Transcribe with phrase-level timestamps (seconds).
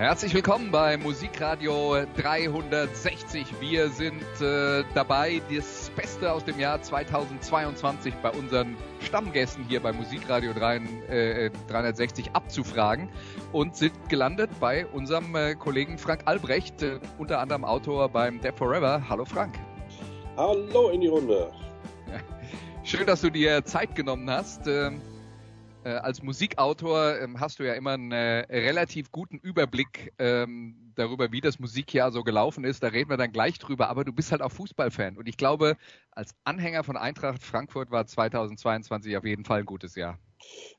[0.00, 3.60] Herzlich willkommen bei Musikradio 360.
[3.60, 9.92] Wir sind äh, dabei, das Beste aus dem Jahr 2022 bei unseren Stammgästen hier bei
[9.92, 10.76] Musikradio 3,
[11.10, 13.10] äh, 360 abzufragen
[13.52, 18.56] und sind gelandet bei unserem äh, Kollegen Frank Albrecht, äh, unter anderem Autor beim Dead
[18.56, 19.02] Forever.
[19.06, 19.58] Hallo Frank.
[20.38, 21.52] Hallo in die Runde.
[22.84, 24.66] Schön, dass du dir Zeit genommen hast.
[24.66, 25.02] Ähm,
[25.84, 31.32] äh, als Musikautor ähm, hast du ja immer einen äh, relativ guten Überblick ähm, darüber,
[31.32, 32.82] wie das Musikjahr so gelaufen ist.
[32.82, 33.88] Da reden wir dann gleich drüber.
[33.88, 35.16] Aber du bist halt auch Fußballfan.
[35.16, 35.76] Und ich glaube,
[36.10, 40.18] als Anhänger von Eintracht Frankfurt war 2022 auf jeden Fall ein gutes Jahr.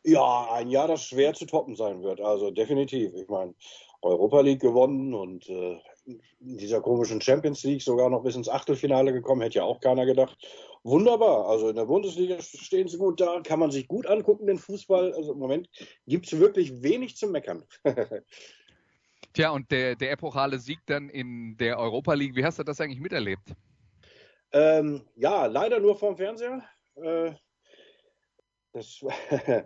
[0.04, 2.22] Ja, ein Jahr, das schwer zu toppen sein wird.
[2.22, 3.14] Also definitiv.
[3.16, 3.54] Ich meine,
[4.02, 9.14] Europa League gewonnen und äh, in dieser komischen Champions League sogar noch bis ins Achtelfinale
[9.14, 10.38] gekommen, hätte ja auch keiner gedacht.
[10.84, 14.58] Wunderbar, also in der Bundesliga stehen sie gut da, kann man sich gut angucken, den
[14.58, 15.14] Fußball.
[15.14, 15.70] Also im Moment
[16.08, 17.64] gibt es wirklich wenig zu meckern.
[19.34, 22.82] Tja, und der, der epochale Sieg dann in der Europa League, wie hast du das
[22.82, 23.54] eigentlich miterlebt?
[24.52, 26.64] Ähm, ja, leider nur vorm Fernseher.
[26.96, 27.32] Äh,
[28.74, 29.00] das,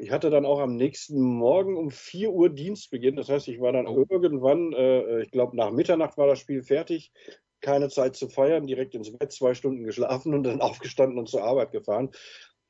[0.00, 3.16] ich hatte dann auch am nächsten Morgen um 4 Uhr Dienstbeginn.
[3.16, 4.04] Das heißt, ich war dann oh.
[4.08, 7.12] irgendwann, äh, ich glaube, nach Mitternacht war das Spiel fertig.
[7.60, 11.44] Keine Zeit zu feiern, direkt ins Bett, zwei Stunden geschlafen und dann aufgestanden und zur
[11.44, 12.10] Arbeit gefahren.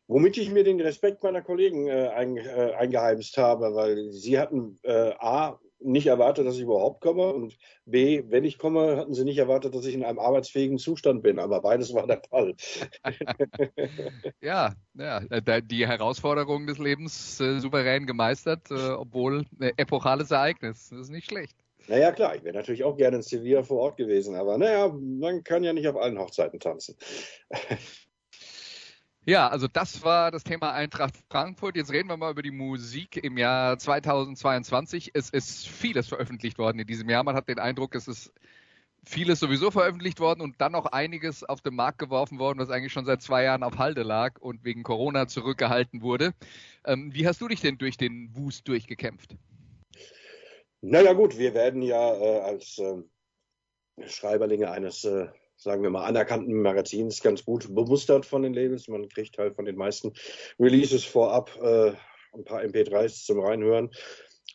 [0.08, 4.78] Womit ich mir den Respekt meiner Kollegen äh, ein, äh, eingeheimst habe, weil sie hatten
[4.83, 9.24] äh, A, nicht erwartet, dass ich überhaupt komme und B, wenn ich komme, hatten sie
[9.24, 11.39] nicht erwartet, dass ich in einem arbeitsfähigen Zustand bin.
[11.39, 12.55] Aber beides war der Fall.
[14.40, 15.20] ja, ja,
[15.61, 20.90] die Herausforderungen des Lebens äh, souverän gemeistert, äh, obwohl äh, epochales Ereignis.
[20.90, 21.57] Das ist nicht schlecht.
[21.89, 25.42] Naja, klar, ich wäre natürlich auch gerne in Sevilla vor Ort gewesen, aber naja, man
[25.42, 26.96] kann ja nicht auf allen Hochzeiten tanzen.
[29.24, 31.77] Ja, also das war das Thema Eintracht Frankfurt.
[31.77, 35.12] Jetzt reden wir mal über die Musik im Jahr 2022.
[35.14, 37.22] Es ist vieles veröffentlicht worden in diesem Jahr.
[37.22, 38.33] Man hat den Eindruck, es ist
[39.05, 42.92] vieles sowieso veröffentlicht worden und dann noch einiges auf den Markt geworfen worden, was eigentlich
[42.92, 46.34] schon seit zwei Jahren auf Halde lag und wegen Corona zurückgehalten wurde.
[46.84, 49.36] Ähm, wie hast du dich denn durch den Wust durchgekämpft?
[50.80, 53.02] Naja gut, wir werden ja äh, als äh,
[54.08, 55.28] Schreiberlinge eines äh,
[55.62, 58.89] sagen wir mal, anerkannten Magazins ganz gut bemustert von den Labels.
[58.89, 60.12] Man kriegt halt von den meisten
[60.58, 61.92] Releases vorab äh,
[62.33, 63.90] ein paar MP3s zum Reinhören.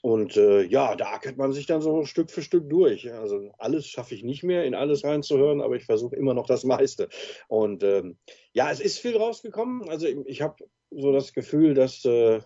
[0.02, 3.12] Und äh, ja, da ackert man sich dann so Stück für Stück durch.
[3.12, 6.64] Also alles schaffe ich nicht mehr, in alles reinzuhören, aber ich versuche immer noch das
[6.64, 7.10] meiste.
[7.48, 8.18] Und ähm,
[8.54, 9.90] ja, es ist viel rausgekommen.
[9.90, 12.42] Also ich, habe so das Gefühl, dass äh,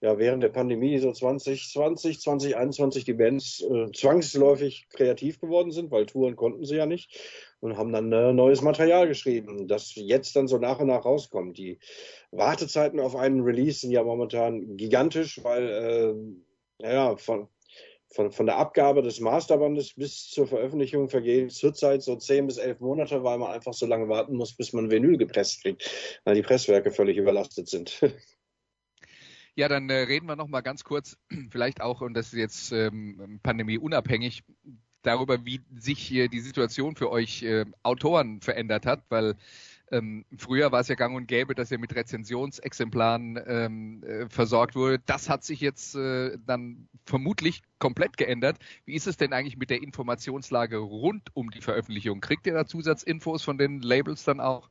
[0.00, 6.06] ja während der Pandemie so 2020, 2021 die Bands äh, zwangsläufig kreativ geworden sind, weil
[6.06, 7.20] Touren konnten sie ja nicht
[7.60, 11.58] und haben dann äh, neues Material geschrieben, das jetzt dann so nach und nach rauskommt.
[11.58, 11.78] Die
[12.30, 15.68] Wartezeiten auf einen Release sind ja momentan gigantisch, weil
[16.80, 17.48] äh, ja, von,
[18.08, 22.80] von, von der Abgabe des Masterbandes bis zur Veröffentlichung vergehen zurzeit so zehn bis elf
[22.80, 25.90] Monate, weil man einfach so lange warten muss, bis man Vinyl gepresst kriegt,
[26.24, 28.00] weil die Presswerke völlig überlastet sind.
[29.58, 31.16] Ja, dann äh, reden wir noch mal ganz kurz,
[31.50, 34.42] vielleicht auch, und das ist jetzt ähm, pandemieunabhängig,
[35.06, 39.36] darüber, wie sich hier die Situation für euch äh, Autoren verändert hat, weil
[39.92, 44.74] ähm, früher war es ja gang und gäbe, dass ihr mit Rezensionsexemplaren ähm, äh, versorgt
[44.74, 44.98] wurde.
[45.06, 48.56] Das hat sich jetzt äh, dann vermutlich komplett geändert.
[48.84, 52.20] Wie ist es denn eigentlich mit der Informationslage rund um die Veröffentlichung?
[52.20, 54.68] Kriegt ihr da Zusatzinfos von den Labels dann auch?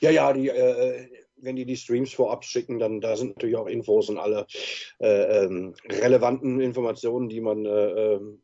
[0.00, 3.66] Ja, ja, die, äh, wenn die die Streams vorab schicken, dann da sind natürlich auch
[3.66, 4.46] Infos und alle
[5.00, 8.42] äh, ähm, relevanten Informationen, die man äh, ähm,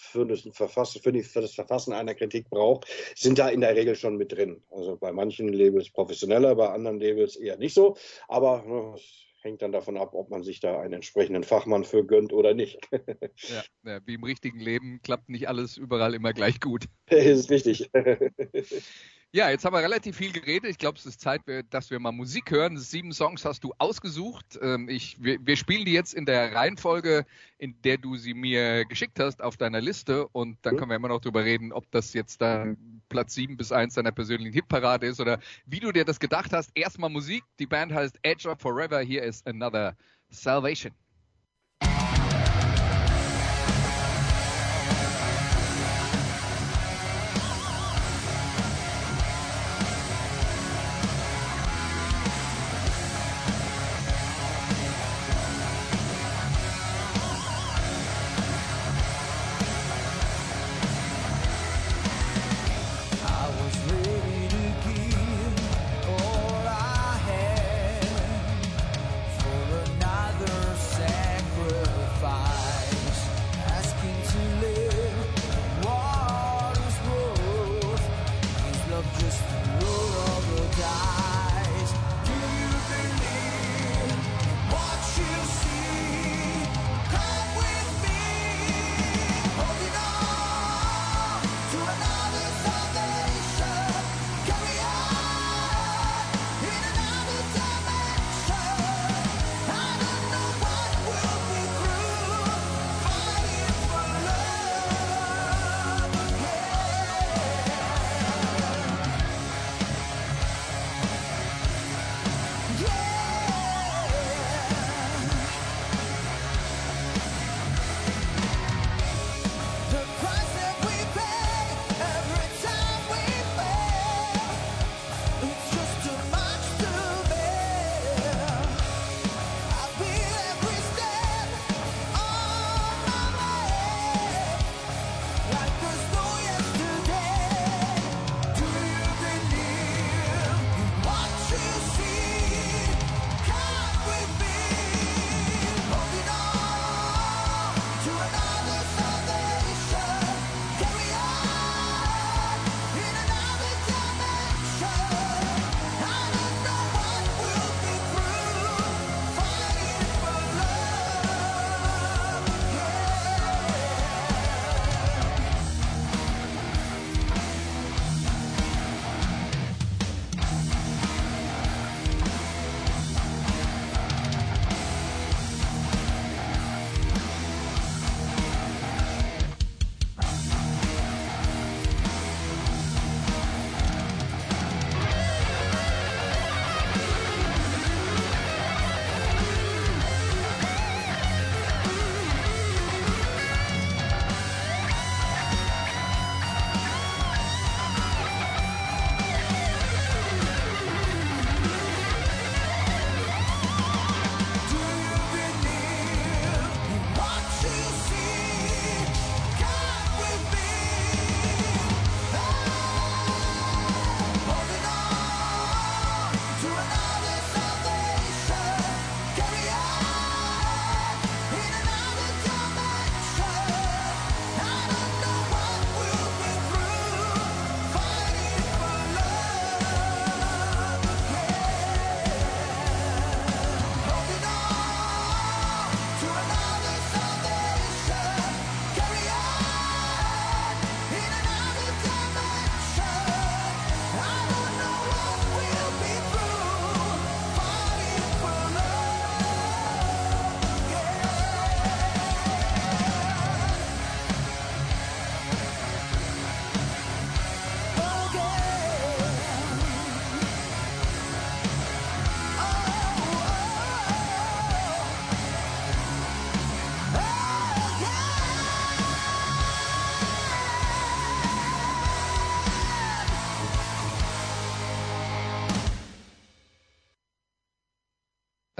[0.00, 4.16] für das, Verfassen, für, das Verfassen einer Kritik braucht, sind da in der Regel schon
[4.16, 4.62] mit drin.
[4.70, 7.96] Also bei manchen Labels professioneller, bei anderen Labels eher nicht so.
[8.26, 12.04] Aber ne, es hängt dann davon ab, ob man sich da einen entsprechenden Fachmann für
[12.04, 12.78] gönnt oder nicht.
[12.92, 16.86] ja, ja, wie im richtigen Leben klappt nicht alles überall immer gleich gut.
[17.06, 17.90] Das ist richtig.
[19.32, 20.68] Ja, jetzt haben wir relativ viel geredet.
[20.68, 22.76] Ich glaube, es ist Zeit, dass wir mal Musik hören.
[22.76, 24.58] Sieben Songs hast du ausgesucht.
[24.60, 27.24] Ähm, ich, wir, wir, spielen die jetzt in der Reihenfolge,
[27.56, 30.26] in der du sie mir geschickt hast, auf deiner Liste.
[30.26, 33.70] Und dann können wir immer noch drüber reden, ob das jetzt dann Platz 7 bis
[33.70, 36.72] 1 deiner persönlichen Hitparade ist oder wie du dir das gedacht hast.
[36.74, 37.44] Erstmal Musik.
[37.60, 38.98] Die Band heißt Edge of Forever.
[38.98, 39.96] Hier ist Another
[40.30, 40.92] Salvation.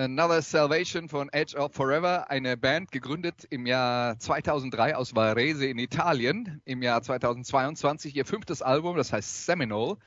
[0.01, 5.79] Another Salvation von Edge of Forever, eine Band gegründet im Jahr 2003 aus Varese in
[5.79, 6.63] Italien.
[6.65, 9.99] Im Jahr 2022 ihr fünftes Album, das heißt Seminole.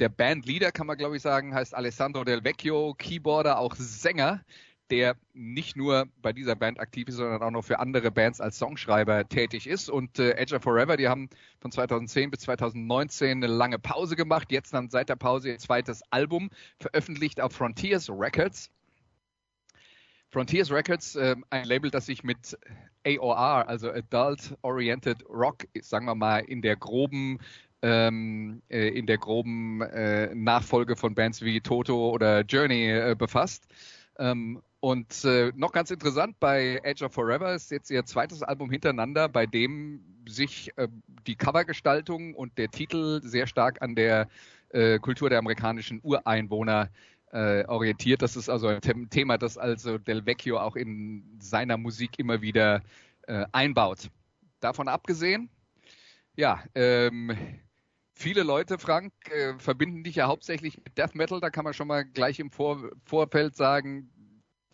[0.00, 4.42] Der Bandleader, kann man glaube ich sagen, heißt Alessandro Del Vecchio, Keyboarder, auch Sänger,
[4.88, 8.56] der nicht nur bei dieser Band aktiv ist, sondern auch noch für andere Bands als
[8.56, 9.90] Songschreiber tätig ist.
[9.90, 11.28] Und äh, Edge of Forever, die haben
[11.60, 14.50] von 2010 bis 2019 eine lange Pause gemacht.
[14.50, 16.48] Jetzt dann seit der Pause ihr zweites Album
[16.80, 18.70] veröffentlicht auf Frontiers Records.
[20.36, 22.58] Frontiers Records, äh, ein Label, das sich mit
[23.06, 27.38] AOR, also Adult Oriented Rock, sagen wir mal, in der groben
[27.80, 33.66] ähm, äh, in der groben äh, Nachfolge von Bands wie Toto oder Journey äh, befasst.
[34.18, 38.70] Ähm, und äh, noch ganz interessant, bei Age of Forever ist jetzt ihr zweites Album
[38.70, 40.88] hintereinander, bei dem sich äh,
[41.26, 44.28] die Covergestaltung und der Titel sehr stark an der
[44.68, 48.22] äh, Kultur der amerikanischen Ureinwohner äh, orientiert.
[48.22, 52.82] Das ist also ein Thema, das also Del Vecchio auch in seiner Musik immer wieder
[53.26, 54.10] äh, einbaut.
[54.60, 55.50] Davon abgesehen,
[56.36, 57.36] ja, ähm,
[58.14, 61.40] viele Leute, Frank, äh, verbinden dich ja hauptsächlich mit Death Metal.
[61.40, 64.10] Da kann man schon mal gleich im Vor Vorfeld sagen,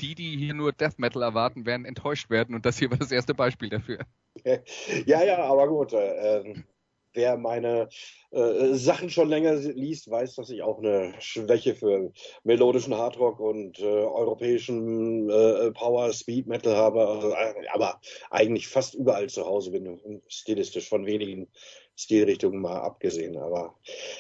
[0.01, 2.55] die, die hier nur Death Metal erwarten, werden enttäuscht werden.
[2.55, 3.99] Und das hier war das erste Beispiel dafür.
[5.05, 5.93] Ja, ja, aber gut.
[5.93, 6.55] Äh,
[7.15, 7.89] wer meine
[8.31, 12.13] äh, Sachen schon länger liest, weiß, dass ich auch eine Schwäche für
[12.45, 18.01] melodischen Hardrock und äh, europäischen äh, Power Speed Metal habe, also, äh, aber
[18.31, 21.49] eigentlich fast überall zu Hause bin, stilistisch von wenigen
[21.97, 23.37] Stilrichtungen mal abgesehen.
[23.37, 23.75] Aber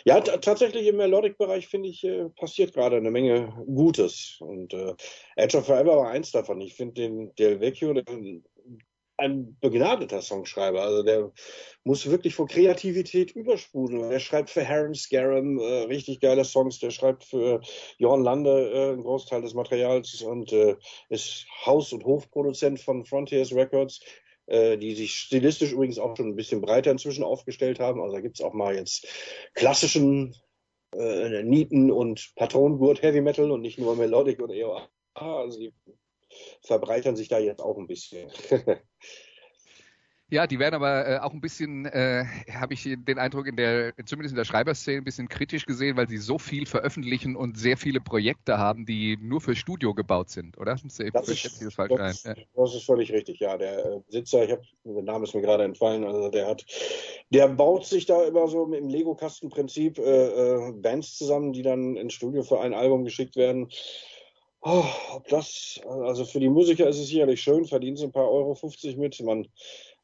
[0.05, 4.37] ja, tatsächlich im Melodic-Bereich finde ich, äh, passiert gerade eine Menge Gutes.
[4.41, 4.95] Und äh,
[5.37, 6.61] Edge of Forever war eins davon.
[6.61, 8.45] Ich finde den Del Vecchio, den,
[9.23, 10.83] ein begnadeter Songschreiber.
[10.83, 11.33] Also der
[11.85, 14.11] muss wirklich vor Kreativität übersprudeln.
[14.11, 16.79] Er schreibt für Harren Scarum äh, richtig geile Songs.
[16.79, 17.61] Der schreibt für
[17.99, 20.77] Jorn Lande äh, einen Großteil des Materials und äh,
[21.09, 24.01] ist Haus- und Hofproduzent von Frontiers Records
[24.47, 28.01] äh, die sich stilistisch übrigens auch schon ein bisschen breiter inzwischen aufgestellt haben.
[28.01, 29.07] Also da gibt es auch mal jetzt
[29.55, 30.35] klassischen
[30.95, 34.89] äh, Nieten und Patronengurt Heavy Metal und nicht nur Melodic oder EOA.
[35.15, 35.73] Also die
[36.61, 38.31] verbreitern sich da jetzt auch ein bisschen.
[40.33, 43.93] Ja, die werden aber äh, auch ein bisschen, äh, habe ich den Eindruck, in der,
[44.07, 47.77] zumindest in der Schreiberszene ein bisschen kritisch gesehen, weil sie so viel veröffentlichen und sehr
[47.77, 50.73] viele Projekte haben, die nur für Studio gebaut sind, oder?
[50.73, 52.35] Das, ist, das, falsch das, ja.
[52.55, 53.59] das ist völlig richtig, ja.
[53.59, 56.65] Der äh, Besitzer, ich habe, der Name ist mir gerade entfallen, also der hat,
[57.29, 62.15] der baut sich da immer so im Lego-Kastenprinzip äh, äh, Bands zusammen, die dann ins
[62.15, 63.69] Studio für ein Album geschickt werden.
[64.65, 68.31] Oh, ob das, also für die Musiker ist es sicherlich schön, verdienen sie ein paar
[68.31, 69.21] Euro 50 mit.
[69.21, 69.49] Man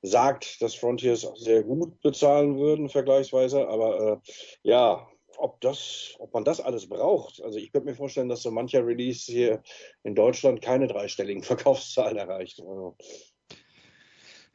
[0.02, 4.16] sagt, dass Frontiers sehr gut bezahlen würden, vergleichsweise, aber äh,
[4.64, 7.40] ja, ob das, ob man das alles braucht.
[7.40, 9.62] Also ich könnte mir vorstellen, dass so mancher Release hier
[10.02, 12.60] in Deutschland keine dreistelligen Verkaufszahlen erreicht.
[12.60, 12.96] Also.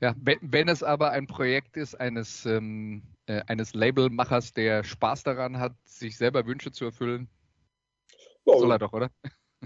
[0.01, 5.23] Ja, wenn, wenn, es aber ein Projekt ist eines, ähm, äh, eines Labelmachers, der Spaß
[5.23, 7.29] daran hat, sich selber Wünsche zu erfüllen,
[8.45, 9.09] ja, soll er doch, oder?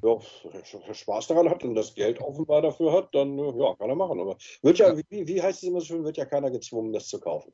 [0.03, 4.19] Ja, Spaß daran hat und das Geld offenbar dafür hat, dann ja, kann er machen.
[4.19, 7.07] Aber wird ja, wie, wie heißt es immer so schön, wird ja keiner gezwungen, das
[7.07, 7.53] zu kaufen.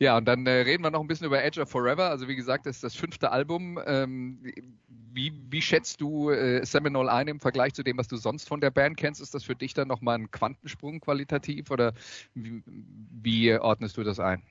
[0.00, 2.10] Ja, und dann äh, reden wir noch ein bisschen über Edge of Forever.
[2.10, 3.78] Also wie gesagt, das ist das fünfte Album.
[3.86, 4.40] Ähm,
[4.88, 8.60] wie, wie schätzt du äh, Seminole ein im Vergleich zu dem, was du sonst von
[8.60, 9.20] der Band kennst?
[9.20, 11.94] Ist das für dich dann nochmal ein Quantensprung qualitativ oder
[12.34, 14.42] wie, wie ordnest du das ein?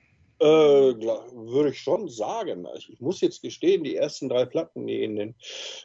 [0.44, 2.68] Äh, würde ich schon sagen.
[2.76, 5.34] Ich muss jetzt gestehen, die ersten drei Platten, die in den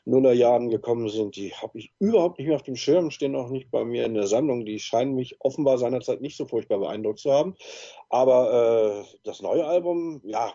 [0.04, 3.72] Nullerjahren gekommen sind, die habe ich überhaupt nicht mehr auf dem Schirm, stehen auch nicht
[3.72, 4.66] bei mir in der Sammlung.
[4.66, 7.56] Die scheinen mich offenbar seinerzeit nicht so furchtbar beeindruckt zu haben.
[8.10, 10.54] Aber äh, das neue Album, ja,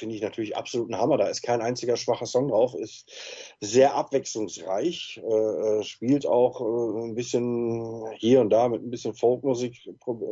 [0.00, 1.18] finde ich natürlich absolut ein Hammer.
[1.18, 3.12] Da ist kein einziger schwacher Song drauf, ist
[3.60, 9.14] sehr abwechslungsreich, äh, äh, spielt auch äh, ein bisschen hier und da mit ein bisschen
[9.14, 9.76] Folkmusik,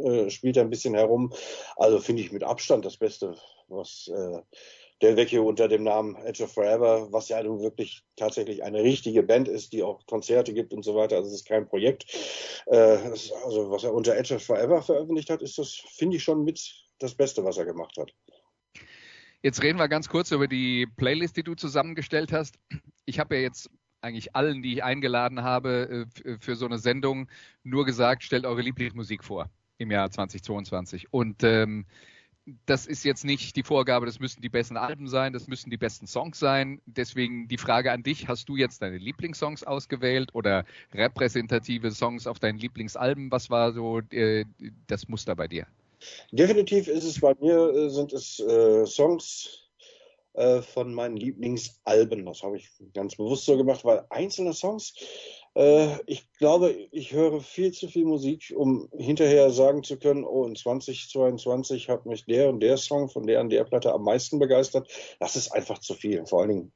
[0.04, 1.32] äh, spielt er ein bisschen herum.
[1.76, 3.36] Also finde ich mit Abstand das Beste,
[3.68, 4.40] was äh,
[5.00, 9.22] Del Vecchio unter dem Namen Edge of Forever, was ja nun wirklich tatsächlich eine richtige
[9.22, 11.16] Band ist, die auch Konzerte gibt und so weiter.
[11.16, 12.06] Also es ist kein Projekt.
[12.66, 12.98] Äh,
[13.44, 16.74] also was er unter Edge of Forever veröffentlicht hat, ist das, finde ich, schon mit
[16.98, 18.12] das Beste, was er gemacht hat.
[19.42, 22.58] Jetzt reden wir ganz kurz über die Playlist, die du zusammengestellt hast.
[23.04, 27.28] Ich habe ja jetzt eigentlich allen, die ich eingeladen habe äh, für so eine Sendung,
[27.62, 31.12] nur gesagt, stellt eure Lieblingsmusik vor im Jahr 2022.
[31.12, 31.86] Und ähm,
[32.66, 35.76] das ist jetzt nicht die Vorgabe, das müssen die besten Alben sein, das müssen die
[35.76, 36.80] besten Songs sein.
[36.86, 42.38] Deswegen die Frage an dich, hast du jetzt deine Lieblingssongs ausgewählt oder repräsentative Songs auf
[42.38, 43.30] deinen Lieblingsalben?
[43.30, 44.44] Was war so äh,
[44.86, 45.66] das Muster bei dir?
[46.32, 49.68] Definitiv ist es bei mir, äh, sind es äh, Songs
[50.38, 52.24] äh, von meinen Lieblingsalben.
[52.24, 54.94] Das habe ich ganz bewusst so gemacht, weil einzelne Songs,
[55.54, 60.46] äh, ich glaube, ich höre viel zu viel Musik, um hinterher sagen zu können, oh,
[60.46, 64.38] in 2022 hat mich der und der Song von der und der Platte am meisten
[64.38, 64.88] begeistert.
[65.18, 66.24] Das ist einfach zu viel.
[66.26, 66.72] Vor allen Dingen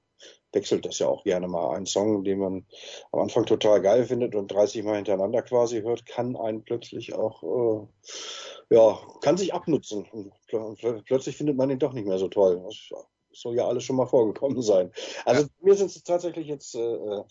[0.52, 1.74] wechselt das ja auch gerne mal.
[1.74, 2.66] Ein Song, den man
[3.10, 7.42] am Anfang total geil findet und 30 Mal hintereinander quasi hört, kann einen plötzlich auch,
[7.42, 10.06] äh, ja, kann sich abnutzen.
[10.52, 12.62] Und plötzlich findet man ihn doch nicht mehr so toll.
[12.64, 12.90] Das
[13.32, 14.92] soll ja alles schon mal vorgekommen sein.
[15.24, 15.48] Also ja.
[15.60, 17.22] mir sind es tatsächlich jetzt äh,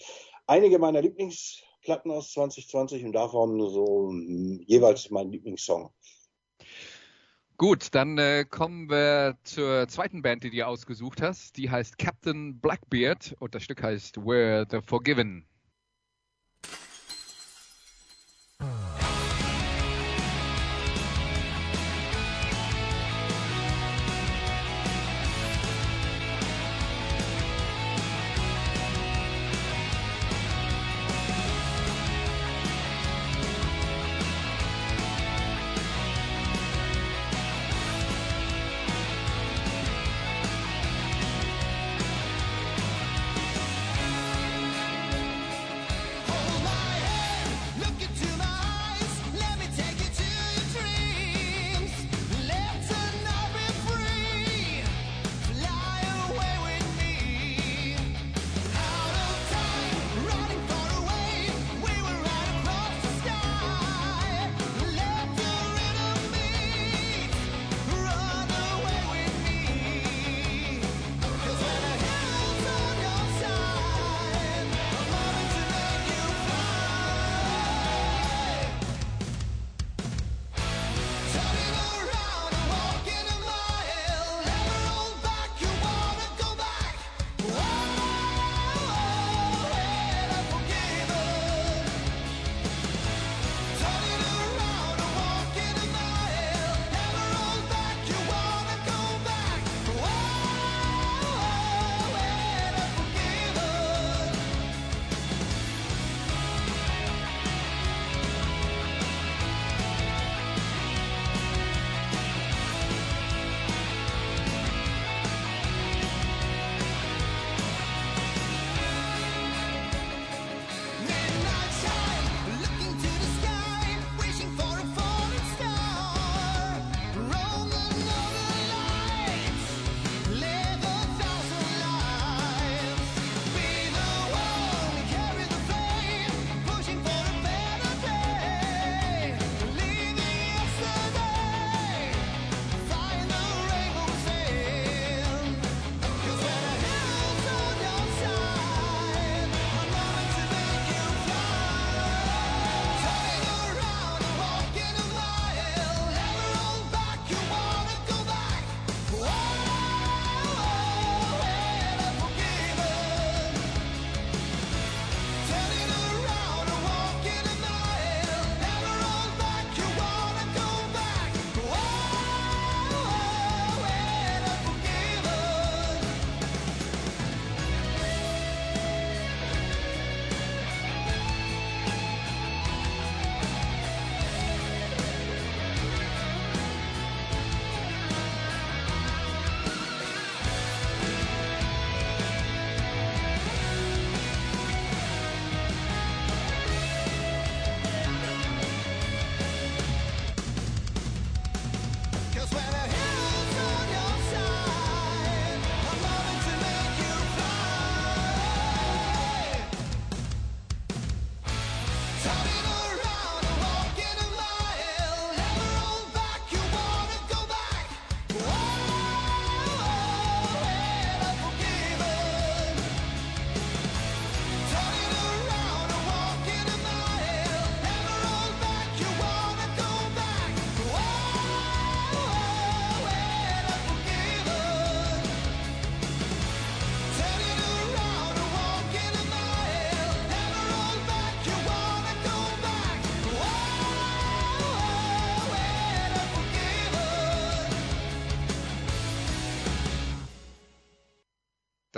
[0.48, 5.92] einige meiner Lieblingsplatten aus 2020 und davon so hm, jeweils mein Lieblingssong.
[7.62, 11.58] Gut, dann äh, kommen wir zur zweiten Band, die du ausgesucht hast.
[11.58, 15.46] Die heißt Captain Blackbeard und das Stück heißt We're the Forgiven.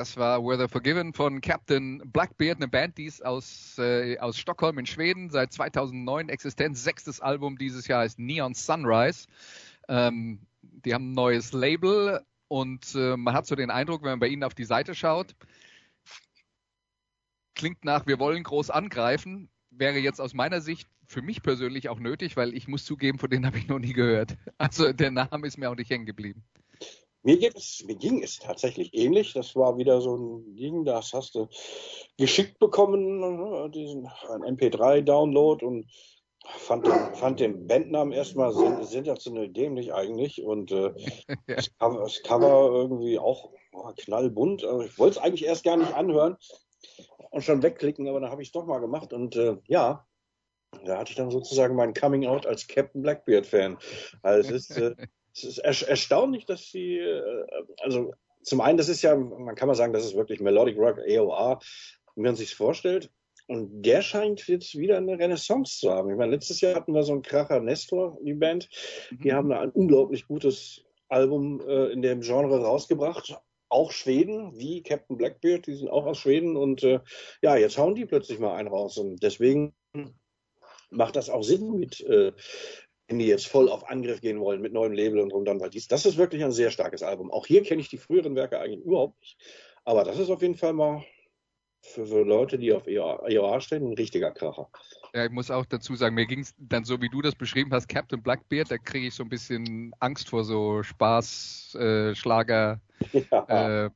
[0.04, 4.78] Das war Weather Forgiven von Captain Blackbeard, eine Band, die ist aus, äh, aus Stockholm
[4.78, 6.84] in Schweden, seit 2009 Existenz.
[6.84, 9.28] Sechstes Album dieses Jahr heißt Neon Sunrise.
[9.88, 14.20] Ähm, die haben ein neues Label und äh, man hat so den Eindruck, wenn man
[14.20, 15.38] bei ihnen auf die Seite schaut,
[17.56, 22.00] klingt nach, wir wollen groß angreifen, wäre jetzt aus meiner Sicht für mich persönlich auch
[22.00, 24.36] nötig, weil ich muss zugeben, von denen habe ich noch nie gehört.
[24.58, 26.44] Also der Name ist mir auch nicht hängen geblieben.
[27.24, 29.34] Mir, geht es, mir ging es tatsächlich ähnlich.
[29.34, 31.48] Das war wieder so ein Ding, das hast du
[32.18, 35.88] geschickt bekommen, ne, diesen MP3-Download und
[36.46, 40.92] fand den, fand den Bandnamen erstmal sensationell dämlich eigentlich und äh,
[41.48, 44.64] das, Cover, das, Cover, irgendwie auch oh, knallbunt.
[44.66, 46.38] Also ich wollte es eigentlich erst gar nicht anhören
[47.32, 50.06] und schon wegklicken, aber dann habe ich es doch mal gemacht und äh, ja,
[50.86, 53.78] da hatte ich dann sozusagen mein Coming Out als Captain Blackbeard-Fan.
[54.22, 54.96] Also es ist, äh,
[55.34, 57.46] es ist er erstaunlich, dass sie, äh,
[57.82, 61.00] also zum einen, das ist ja, man kann mal sagen, das ist wirklich Melodic Rock,
[61.00, 61.60] AOR,
[62.16, 63.10] wie man sich vorstellt.
[63.48, 66.10] Und der scheint jetzt wieder eine Renaissance zu haben.
[66.10, 68.70] Ich meine, letztes Jahr hatten wir so einen Kracher Nestor, die Band.
[69.12, 69.34] Die mhm.
[69.34, 73.36] haben ein unglaublich gutes Album äh, in dem Genre rausgebracht.
[73.68, 76.56] Auch Schweden, wie Captain Blackbeard, die sind auch aus Schweden.
[76.56, 77.00] Und äh,
[77.42, 78.98] ja, jetzt hauen die plötzlich mal einen raus.
[78.98, 79.74] Und deswegen
[80.90, 82.32] macht das auch Sinn mit, äh,
[83.20, 85.88] die jetzt voll auf Angriff gehen wollen mit neuem Label und drum dann, weil dies,
[85.88, 87.32] das ist wirklich ein sehr starkes Album.
[87.32, 89.38] Auch hier kenne ich die früheren Werke eigentlich überhaupt nicht.
[89.86, 91.04] Aber das ist auf jeden Fall mal
[91.82, 94.70] für, für Leute, die auf EOA stehen, ein richtiger Kracher.
[95.14, 97.72] Ja, ich muss auch dazu sagen, mir ging es dann so, wie du das beschrieben
[97.72, 102.82] hast, Captain Blackbeard, da kriege ich so ein bisschen Angst vor so Spaß, äh, Schlager,
[103.32, 103.86] ja.
[103.86, 103.90] äh,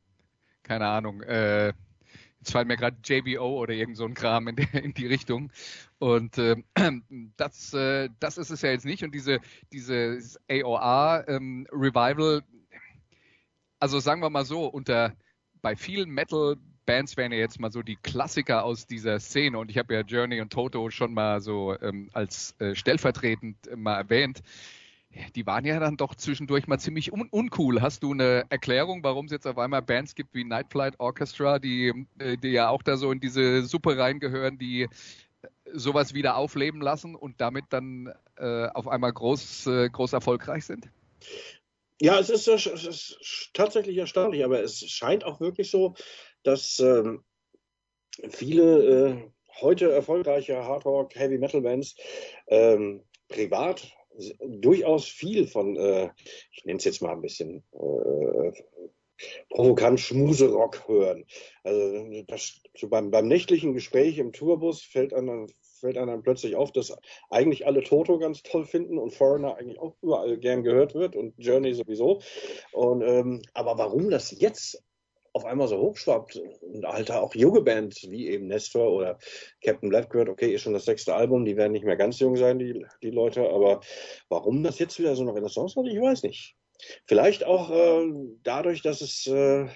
[0.63, 1.73] keine Ahnung, äh,
[2.39, 5.51] Jetzt fallen mir gerade JBO oder irgend so ein Kram in, die, in die Richtung.
[5.99, 6.55] Und äh,
[7.37, 9.03] das, äh, das ist es ja jetzt nicht.
[9.03, 9.39] Und diese,
[9.71, 10.19] diese
[10.49, 12.43] AOR ähm, Revival,
[13.79, 15.15] also sagen wir mal so, unter
[15.61, 19.69] bei vielen Metal Bands wären ja jetzt mal so die Klassiker aus dieser Szene und
[19.69, 24.41] ich habe ja Journey und Toto schon mal so ähm, als äh, stellvertretend mal erwähnt
[25.35, 27.81] die waren ja dann doch zwischendurch mal ziemlich un uncool.
[27.81, 31.59] Hast du eine Erklärung, warum es jetzt auf einmal Bands gibt wie Night Flight Orchestra,
[31.59, 34.87] die, äh, die ja auch da so in diese Suppe reingehören, die äh,
[35.73, 40.89] sowas wieder aufleben lassen und damit dann äh, auf einmal groß, äh, groß erfolgreich sind?
[41.99, 45.95] Ja, es ist, es ist, tatsächlich erstaunlich, aber es scheint auch wirklich so,
[46.43, 47.23] dass ähm,
[48.29, 51.95] viele äh, heute erfolgreiche Hard Rock, Heavy Metal Bands
[52.47, 53.96] ähm, privat
[54.47, 56.09] durchaus viel von, äh,
[56.51, 58.51] ich nenne es jetzt mal ein bisschen äh,
[59.49, 61.25] provokant Schmuserock hören.
[61.63, 65.47] Also das, so beim, beim nächtlichen Gespräch im Tourbus fällt einem,
[65.79, 66.95] fällt einem plötzlich auf, dass
[67.29, 71.33] eigentlich alle Toto ganz toll finden und Foreigner eigentlich auch überall gern gehört wird und
[71.37, 72.21] Journey sowieso.
[72.73, 74.83] Und, ähm, aber warum das jetzt
[75.37, 79.19] auf einmal so hochschwappt und Alter, auch junge Bands wie eben Nestor oder
[79.63, 82.57] Captain Blackbird, okay, ist schon das sechste Album, die werden nicht mehr ganz jung sein,
[82.57, 83.81] die, die Leute, aber
[84.29, 86.55] warum das jetzt wieder so eine Renaissance hat, ich weiß nicht.
[87.05, 89.67] Vielleicht auch äh, dadurch, dass es, äh,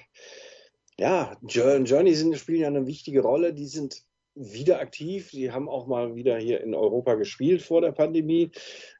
[1.00, 5.30] ja, Journey sind, spielen ja eine wichtige Rolle, die sind wieder aktiv.
[5.32, 8.52] Sie haben auch mal wieder hier in Europa gespielt vor der Pandemie.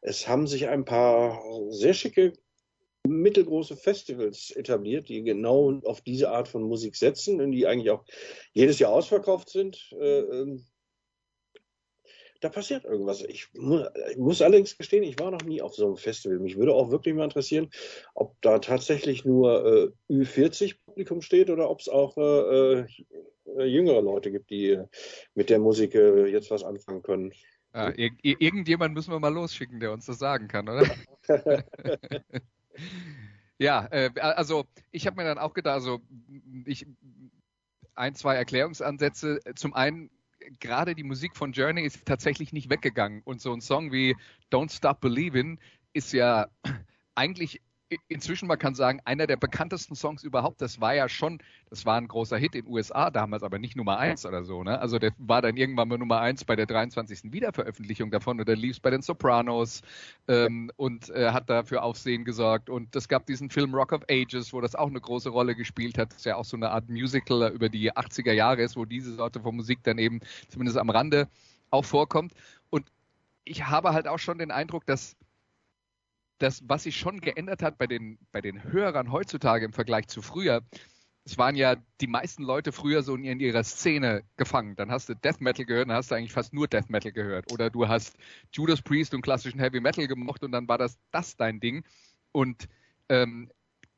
[0.02, 2.34] Es haben sich ein paar sehr schicke
[3.08, 8.06] mittelgroße Festivals etabliert, die genau auf diese Art von Musik setzen und die eigentlich auch
[8.54, 9.92] jedes Jahr ausverkauft sind.
[10.00, 10.66] Äh, ähm,
[12.42, 13.22] da passiert irgendwas.
[13.24, 16.40] Ich muss, ich muss, allerdings gestehen, ich war noch nie auf so einem Festival.
[16.40, 17.70] Mich würde auch wirklich mal interessieren,
[18.16, 24.32] ob da tatsächlich nur äh, Ü40-Publikum steht oder ob es auch äh, äh, jüngere Leute
[24.32, 24.80] gibt, die
[25.36, 27.32] mit der Musik jetzt was anfangen können.
[27.74, 30.90] Ja, ir irgendjemand müssen wir mal losschicken, der uns das sagen kann, oder?
[33.58, 36.02] Ja, äh, also ich habe mir dann auch gedacht, also
[36.66, 36.88] ich
[37.96, 39.40] ein, zwei Erklärungsansätze.
[39.56, 40.10] Zum einen,
[40.60, 43.22] gerade die Musik von Journey ist tatsächlich nicht weggegangen.
[43.24, 44.16] Und so ein Song wie
[44.52, 45.60] Don't Stop Believing
[45.94, 46.48] ist ja
[47.14, 47.62] eigentlich
[48.08, 50.62] inzwischen, man kann sagen, einer der bekanntesten Songs überhaupt.
[50.62, 53.76] Das war ja schon, das war ein großer Hit in den USA damals, aber nicht
[53.76, 54.64] Nummer eins oder so.
[54.64, 54.80] Ne?
[54.80, 57.32] Also der war dann irgendwann mal Nummer eins bei der 23.
[57.32, 59.82] Wiederveröffentlichung davon oder lief es bei den Sopranos
[60.28, 62.70] ähm, und äh, hat dafür Aufsehen gesorgt.
[62.70, 65.98] Und es gab diesen Film Rock of Ages, wo das auch eine große Rolle gespielt
[65.98, 66.12] hat.
[66.12, 69.14] Das ist ja auch so eine Art Musical über die 80er Jahre ist, wo diese
[69.16, 71.28] Sorte von Musik dann eben zumindest am Rande
[71.72, 72.34] auch vorkommt.
[72.70, 72.86] Und
[73.44, 75.18] ich habe halt auch schon den Eindruck, dass
[76.42, 80.22] das, was sich schon geändert hat bei den, bei den Hörern heutzutage im Vergleich zu
[80.22, 80.62] früher,
[81.24, 84.76] es waren ja die meisten Leute früher so in ihrer Szene gefangen.
[84.76, 87.52] Dann hast du Death Metal gehört, dann hast du eigentlich fast nur Death Metal gehört.
[87.52, 88.18] Oder du hast
[88.52, 91.84] Judas Priest und klassischen Heavy Metal gemocht und dann war das das dein Ding.
[92.32, 92.68] Und
[93.10, 93.52] ähm,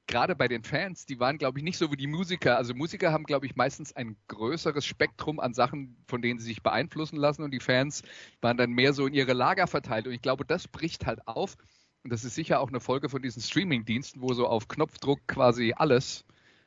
[0.08, 2.58] gerade bei den Fans, die waren, glaube ich, nicht so wie die Musiker.
[2.58, 6.62] Also Musiker haben, glaube ich, meistens ein größeres Spektrum an Sachen, von denen sie sich
[6.62, 8.04] beeinflussen lassen und die Fans
[8.42, 10.08] waren dann mehr so in ihre Lager verteilt.
[10.08, 11.56] Und ich glaube, das bricht halt auf.
[12.04, 15.74] Und das ist sicher auch eine Folge von diesen Streaming-Diensten, wo so auf Knopfdruck quasi
[15.76, 16.26] alles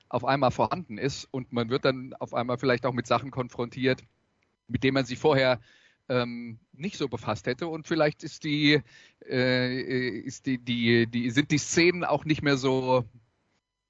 [0.08, 4.02] auf einmal vorhanden ist und man wird dann auf einmal vielleicht auch mit Sachen konfrontiert,
[4.68, 5.60] mit denen man sich vorher
[6.08, 8.80] ähm, nicht so befasst hätte und vielleicht ist die,
[9.28, 13.04] äh, ist die, die, die, sind die Szenen auch nicht mehr so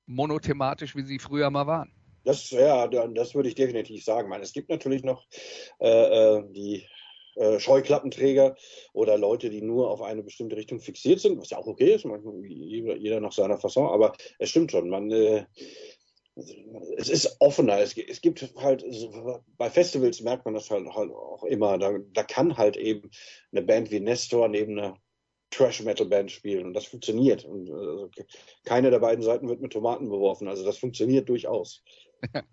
[0.06, 1.92] monothematisch, wie sie früher mal waren.
[2.24, 4.28] Das, ja, das würde ich definitiv sagen.
[4.28, 5.26] meine, es gibt natürlich noch
[5.78, 6.86] äh, äh, die
[7.36, 8.56] äh, Scheuklappenträger
[8.92, 12.06] oder Leute, die nur auf eine bestimmte Richtung fixiert sind, was ja auch okay ist,
[12.44, 15.44] jeder, jeder nach seiner Fasson, aber es stimmt schon, man, äh,
[16.96, 17.80] es ist offener.
[17.80, 18.84] Es, es, gibt halt,
[19.56, 21.78] bei Festivals merkt man das halt, halt auch immer.
[21.78, 23.10] Da, da, kann halt eben
[23.52, 24.98] eine Band wie Nestor neben einer
[25.50, 27.44] Trash-Metal-Band spielen und das funktioniert.
[27.44, 28.10] Und also,
[28.64, 30.48] keine der beiden Seiten wird mit Tomaten beworfen.
[30.48, 31.82] Also das funktioniert durchaus.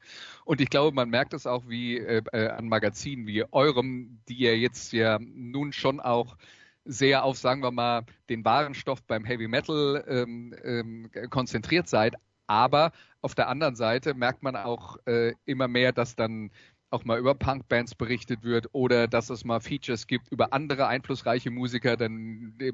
[0.46, 4.36] Und ich glaube, man merkt es auch wie äh, äh, an Magazinen wie eurem, die
[4.36, 6.38] ihr jetzt ja nun schon auch
[6.86, 12.16] sehr auf, sagen wir mal, den wahren Stoff beim Heavy Metal ähm, ähm, konzentriert seid.
[12.48, 16.52] Aber auf der anderen Seite merkt man auch äh, immer mehr, dass dann
[16.90, 21.52] auch mal über Punkbands berichtet wird oder dass es mal Features gibt über andere einflussreiche
[21.52, 21.98] Musiker.
[21.98, 22.74] Dann äh,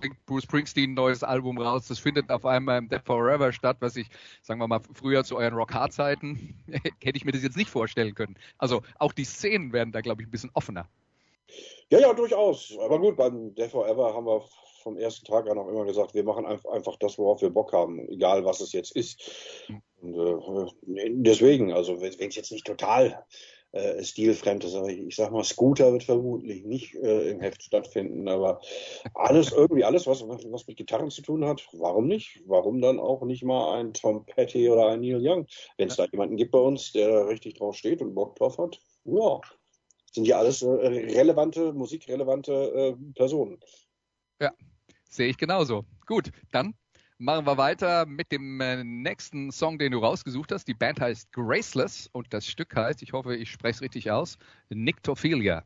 [0.00, 1.86] bringt Bruce Springsteen ein neues Album raus.
[1.88, 4.08] Das findet auf einmal im Dead Forever statt, was ich,
[4.42, 6.56] sagen wir mal, früher zu euren Rock-Hard-Zeiten
[7.02, 8.36] hätte ich mir das jetzt nicht vorstellen können.
[8.58, 10.88] Also auch die Szenen werden da, glaube ich, ein bisschen offener.
[11.90, 12.76] Ja, ja, durchaus.
[12.80, 14.42] Aber gut, beim Dead Forever haben wir
[14.82, 18.08] vom ersten Tag an auch immer gesagt, wir machen einfach das, worauf wir Bock haben,
[18.08, 19.20] egal was es jetzt ist.
[20.00, 23.24] Und, äh, deswegen, also wenn es jetzt nicht total
[23.72, 27.62] äh, stilfremd ist, aber ich, ich sag mal, Scooter wird vermutlich nicht äh, im Heft
[27.62, 28.60] stattfinden, aber
[29.14, 32.42] alles irgendwie, alles, was, was mit Gitarren zu tun hat, warum nicht?
[32.46, 35.46] Warum dann auch nicht mal ein Tom Petty oder ein Neil Young?
[35.76, 38.58] Wenn es da jemanden gibt bei uns, der da richtig drauf steht und Bock drauf
[38.58, 39.40] hat, ja,
[40.12, 43.58] sind ja alles äh, relevante, musikrelevante äh, Personen.
[44.40, 44.52] Ja,
[45.08, 45.84] sehe ich genauso.
[46.06, 46.74] Gut, dann
[47.20, 50.66] machen wir weiter mit dem äh, nächsten Song, den du rausgesucht hast.
[50.66, 54.38] Die Band heißt Graceless und das Stück heißt, ich hoffe, ich spreche es richtig aus,
[54.70, 55.62] Nyctophilia.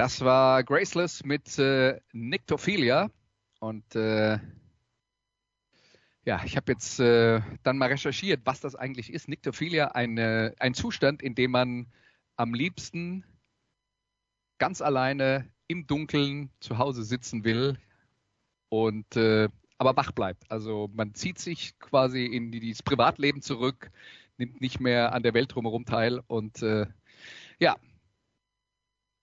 [0.00, 3.10] Das war Graceless mit äh, Nyctophilia.
[3.58, 4.38] Und äh,
[6.24, 9.28] ja, ich habe jetzt äh, dann mal recherchiert, was das eigentlich ist.
[9.28, 11.86] Nyctophilia, eine, ein Zustand, in dem man
[12.36, 13.26] am liebsten
[14.56, 17.76] ganz alleine im Dunkeln zu Hause sitzen will
[18.70, 20.50] und äh, aber wach bleibt.
[20.50, 23.90] Also man zieht sich quasi in die, dieses Privatleben zurück,
[24.38, 26.86] nimmt nicht mehr an der Welt drumherum teil und äh,
[27.58, 27.76] ja,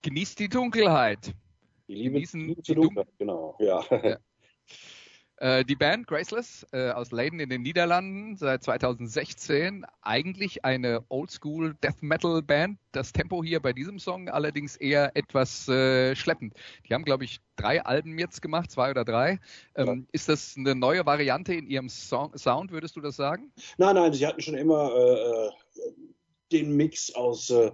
[0.02, 1.34] genießt die Dunkelheit.
[1.88, 3.84] Die Liebe, Genießen Liebe die Dunkelheit, genau, ja.
[3.90, 4.18] ja.
[5.40, 11.74] Äh, die Band Graceless äh, aus Leiden in den Niederlanden seit 2016 eigentlich eine Oldschool
[11.82, 12.78] Death Metal Band.
[12.90, 16.54] Das Tempo hier bei diesem Song allerdings eher etwas äh, schleppend.
[16.88, 19.38] Die haben, glaube ich, drei Alben jetzt gemacht, zwei oder drei.
[19.76, 19.96] Ähm, ja.
[20.10, 23.52] Ist das eine neue Variante in ihrem Song Sound, würdest du das sagen?
[23.76, 25.50] Nein, nein, sie hatten schon immer äh, äh
[26.50, 27.70] den Mix aus äh,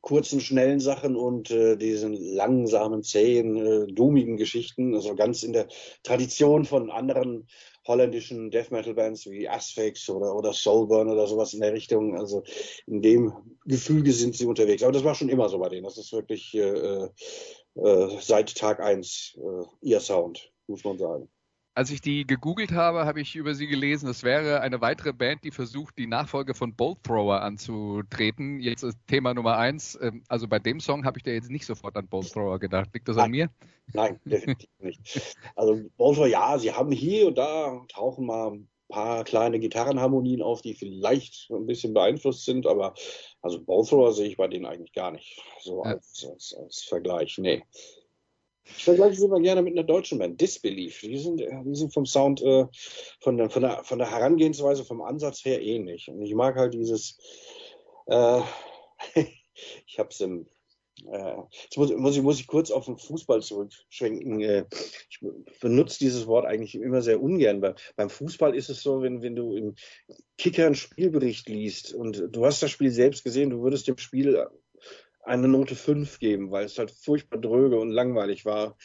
[0.00, 5.68] kurzen, schnellen Sachen und äh, diesen langsamen, zähen, äh, dummigen Geschichten, also ganz in der
[6.02, 7.48] Tradition von anderen
[7.86, 12.16] holländischen Death Metal Bands wie Asphyx oder, oder Soulburn oder sowas in der Richtung.
[12.16, 12.42] Also
[12.86, 13.32] in dem
[13.64, 14.82] Gefüge sind sie unterwegs.
[14.82, 15.84] Aber das war schon immer so bei denen.
[15.84, 17.08] Das ist wirklich äh,
[17.74, 21.28] äh, seit Tag eins äh, ihr Sound, muss man sagen
[21.78, 25.44] als ich die gegoogelt habe, habe ich über sie gelesen, es wäre eine weitere Band,
[25.44, 28.58] die versucht, die Nachfolge von Bolt Thrower anzutreten.
[28.58, 29.96] Jetzt ist Thema Nummer eins.
[30.02, 32.90] Ähm, also bei dem Song habe ich da jetzt nicht sofort an Bolt Thrower gedacht.
[32.94, 33.26] Liegt das Nein.
[33.26, 33.50] an mir?
[33.92, 35.36] Nein, definitiv nicht.
[35.54, 40.42] Also Bolt Thrower, ja, sie haben hier und da tauchen mal ein paar kleine Gitarrenharmonien
[40.42, 42.94] auf, die vielleicht ein bisschen beeinflusst sind, aber
[43.40, 45.40] also Bolt Thrower sehe ich bei denen eigentlich gar nicht.
[45.60, 47.38] So als, als, als Vergleich.
[47.38, 47.62] Nee.
[48.76, 51.00] Ich vergleiche sie immer gerne mit einer deutschen Band, Disbelief.
[51.00, 52.66] Die sind, die sind vom Sound, äh,
[53.20, 56.08] von, der, von, der, von der Herangehensweise, vom Ansatz her ähnlich.
[56.08, 57.18] Und ich mag halt dieses,
[58.06, 58.40] äh,
[59.86, 60.46] ich habe es im,
[61.06, 64.40] äh, jetzt muss, muss, ich, muss ich kurz auf den Fußball zurückschwenken.
[64.40, 64.64] Äh,
[65.10, 65.20] ich
[65.60, 67.60] benutze dieses Wort eigentlich immer sehr ungern.
[67.60, 69.74] Bei, beim Fußball ist es so, wenn, wenn du im
[70.36, 74.46] Kicker einen Spielbericht liest und du hast das Spiel selbst gesehen, du würdest dem Spiel
[75.28, 78.76] eine Note 5 geben, weil es halt furchtbar dröge und langweilig war.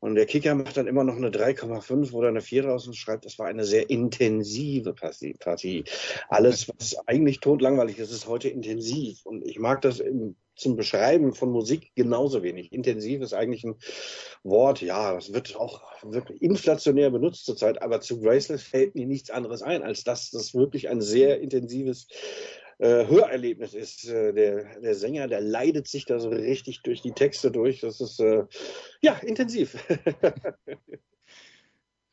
[0.00, 3.38] Und der Kicker macht dann immer noch eine 3,5 oder eine 4 draußen schreibt, das
[3.38, 5.84] war eine sehr intensive Partie.
[6.30, 9.26] Alles, was eigentlich totlangweilig ist, ist heute intensiv.
[9.26, 12.72] Und ich mag das im, zum Beschreiben von Musik genauso wenig.
[12.72, 13.76] Intensiv ist eigentlich ein
[14.42, 19.30] Wort, ja, das wird auch wirklich inflationär benutzt zurzeit, aber zu Graceless fällt mir nichts
[19.30, 22.08] anderes ein, als dass das wirklich ein sehr intensives
[22.80, 24.08] äh, Hörerlebnis ist.
[24.08, 27.80] Äh, der, der Sänger, der leidet sich da so richtig durch die Texte durch.
[27.80, 28.44] Das ist äh,
[29.02, 29.76] ja intensiv.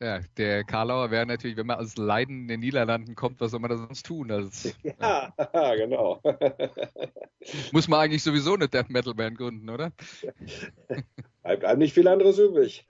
[0.00, 3.58] Ja, der Karlauer wäre natürlich, wenn man aus Leiden in den Niederlanden kommt, was soll
[3.58, 4.28] man da sonst tun?
[4.28, 6.22] Das, ja, ja, genau.
[7.72, 9.90] Muss man eigentlich sowieso eine Death Metal Band gründen, oder?
[11.42, 12.86] Bleibt einem nicht viel anderes übrig.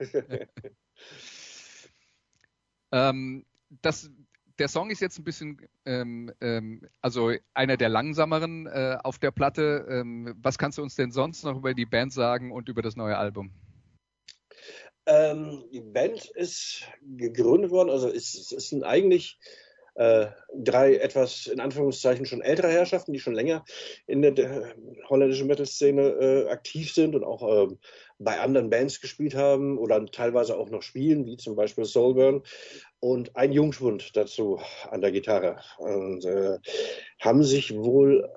[2.91, 3.43] ähm,
[3.81, 4.11] das
[4.59, 9.31] der Song ist jetzt ein bisschen, ähm, ähm, also einer der langsameren äh, auf der
[9.31, 9.87] Platte.
[9.89, 12.95] Ähm, was kannst du uns denn sonst noch über die Band sagen und über das
[12.95, 13.51] neue Album?
[15.05, 19.39] Ähm, die Band ist gegründet worden, also es, es sind eigentlich
[19.95, 23.65] äh, drei etwas in Anführungszeichen schon ältere Herrschaften, die schon länger
[24.07, 24.75] in der, der
[25.09, 27.75] holländischen Metal-Szene äh, aktiv sind und auch äh,
[28.19, 32.43] bei anderen Bands gespielt haben oder teilweise auch noch spielen, wie zum Beispiel Soulburn
[32.99, 34.59] und ein Jungschwund dazu
[34.89, 35.61] an der Gitarre.
[35.77, 36.59] Und äh,
[37.19, 38.29] haben sich wohl,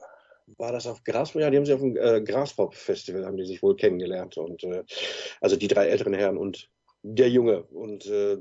[0.56, 1.42] war das auf Graspop?
[1.42, 4.36] Ja, die haben sich auf dem äh, Graspop-Festival haben die sich wohl kennengelernt.
[4.36, 4.84] Und äh,
[5.40, 6.70] also die drei älteren Herren und
[7.02, 7.64] der Junge.
[7.64, 8.38] Und äh,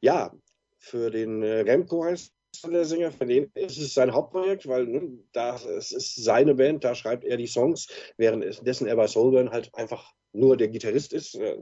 [0.00, 0.32] ja,
[0.78, 2.32] für den äh, Remco heißt
[2.62, 6.84] der Sänger, für den ist es sein Hauptprojekt, weil ne, da, es ist seine Band,
[6.84, 11.34] da schreibt er die Songs, währenddessen er bei Soulburn halt einfach nur der Gitarrist ist,
[11.36, 11.56] äh,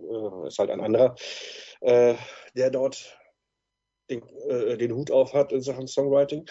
[0.46, 1.14] ist halt ein anderer,
[1.80, 2.14] äh,
[2.56, 3.18] der dort
[4.10, 6.46] den, äh, den Hut auf hat in Sachen Songwriting.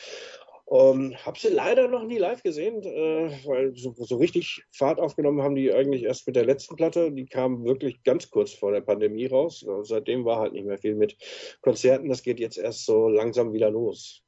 [0.72, 5.42] Ähm, hab sie leider noch nie live gesehen, äh, weil so, so, richtig Fahrt aufgenommen
[5.42, 7.12] haben die eigentlich erst mit der letzten Platte.
[7.12, 9.66] Die kam wirklich ganz kurz vor der Pandemie raus.
[9.68, 11.18] Also seitdem war halt nicht mehr viel mit
[11.60, 12.08] Konzerten.
[12.08, 14.24] Das geht jetzt erst so langsam wieder los.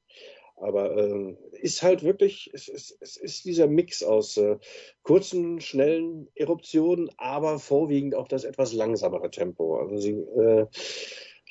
[0.56, 4.58] Aber äh, ist halt wirklich, es, es, es, ist dieser Mix aus äh,
[5.02, 9.78] kurzen, schnellen Eruptionen, aber vorwiegend auch das etwas langsamere Tempo.
[9.78, 10.68] Also sie äh,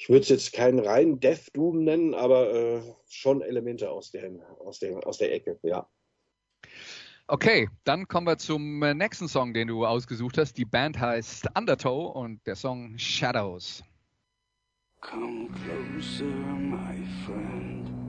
[0.02, 4.42] ich würde es jetzt keinen rein Death Doom nennen, aber äh, schon Elemente aus, den,
[4.58, 5.88] aus, den, aus der Ecke, ja.
[7.28, 10.58] Okay, dann kommen wir zum äh, nächsten Song, den du ausgesucht hast.
[10.58, 13.84] Die Band heißt Undertow und der Song Shadows.
[15.00, 18.01] Come closer, my friend,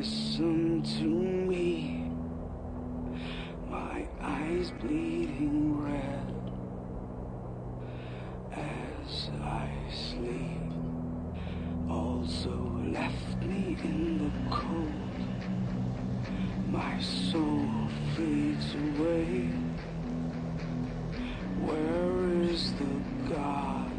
[0.00, 2.10] listen to me.
[3.68, 6.32] My eyes bleeding red
[8.50, 10.72] as I sleep.
[11.90, 12.54] Also
[12.86, 15.40] left me in the cold.
[16.70, 17.68] My soul
[18.16, 19.50] fades away.
[21.68, 23.92] Where is the God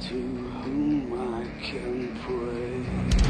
[0.00, 0.18] to
[0.64, 3.27] whom I can pray?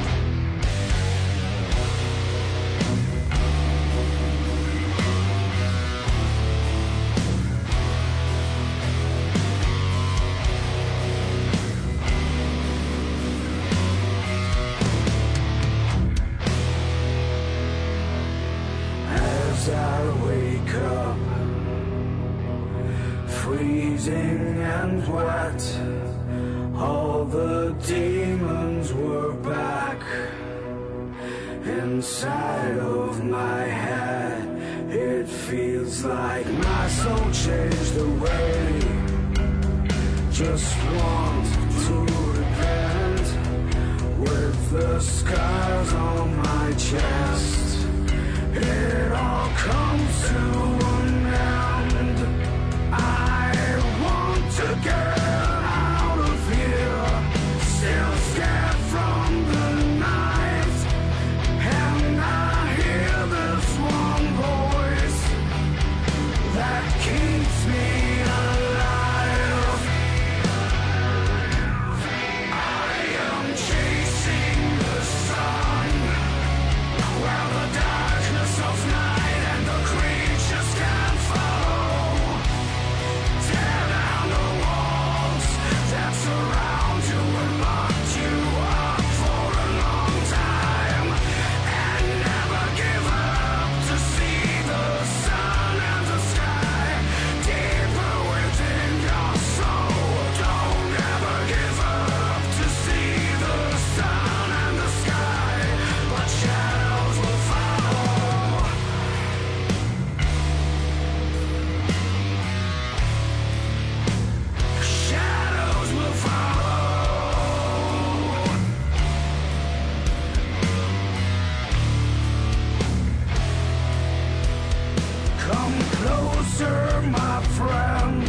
[126.19, 128.29] closer, my friend.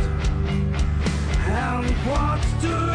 [1.48, 2.89] And what do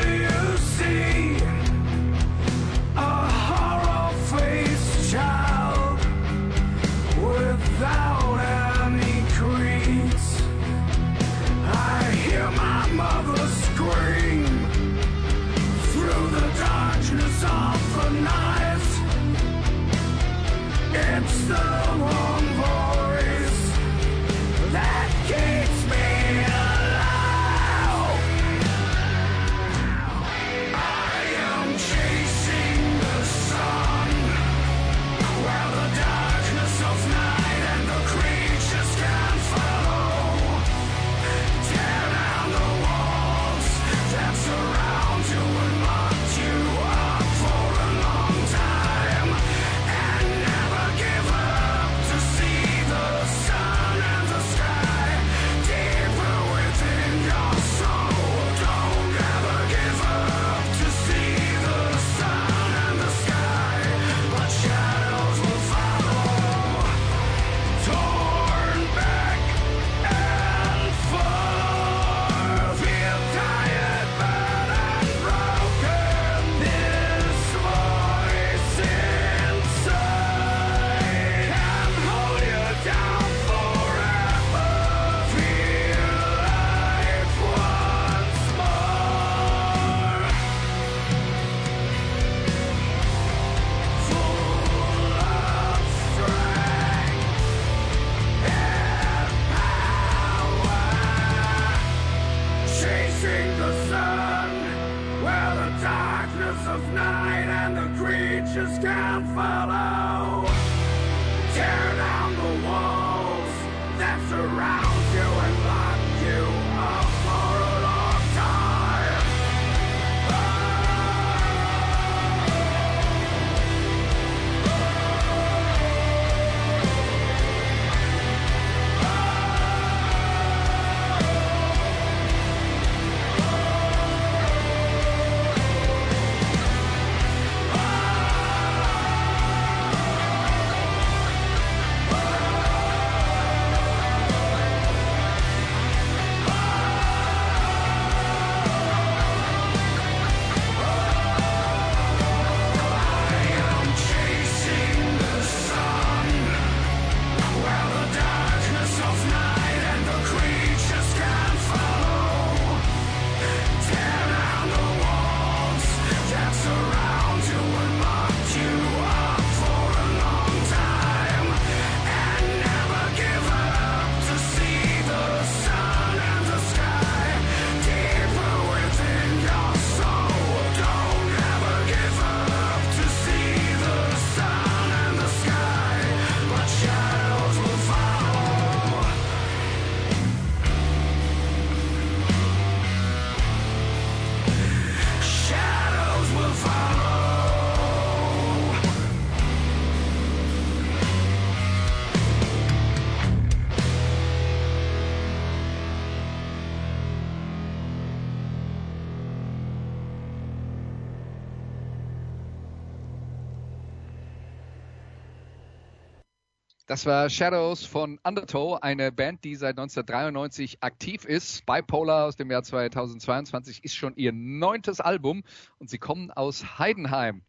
[216.94, 221.66] Das war Shadows von Undertow, eine Band, die seit 1993 aktiv ist.
[221.66, 225.42] Bipolar aus dem Jahr 2022 ist schon ihr neuntes Album
[225.80, 227.42] und sie kommen aus Heidenheim.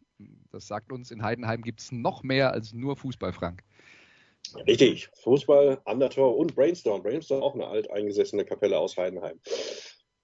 [0.50, 3.62] Das sagt uns, in Heidenheim gibt es noch mehr als nur Fußball, Frank.
[4.66, 7.04] Richtig, Fußball, Undertow und Brainstorm.
[7.04, 9.38] Brainstorm auch eine alteingesessene Kapelle aus Heidenheim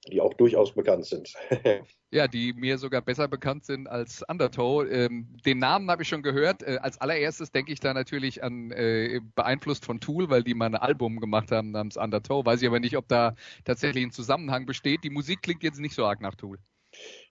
[0.08, 1.32] die auch durchaus bekannt sind.
[2.10, 4.84] ja, die mir sogar besser bekannt sind als Undertow.
[4.88, 6.62] Ähm, den Namen habe ich schon gehört.
[6.62, 10.66] Äh, als allererstes denke ich da natürlich an äh, beeinflusst von Tool, weil die mal
[10.66, 12.44] ein Album gemacht haben namens Undertow.
[12.44, 15.04] Weiß ich aber nicht, ob da tatsächlich ein Zusammenhang besteht.
[15.04, 16.58] Die Musik klingt jetzt nicht so arg nach Tool.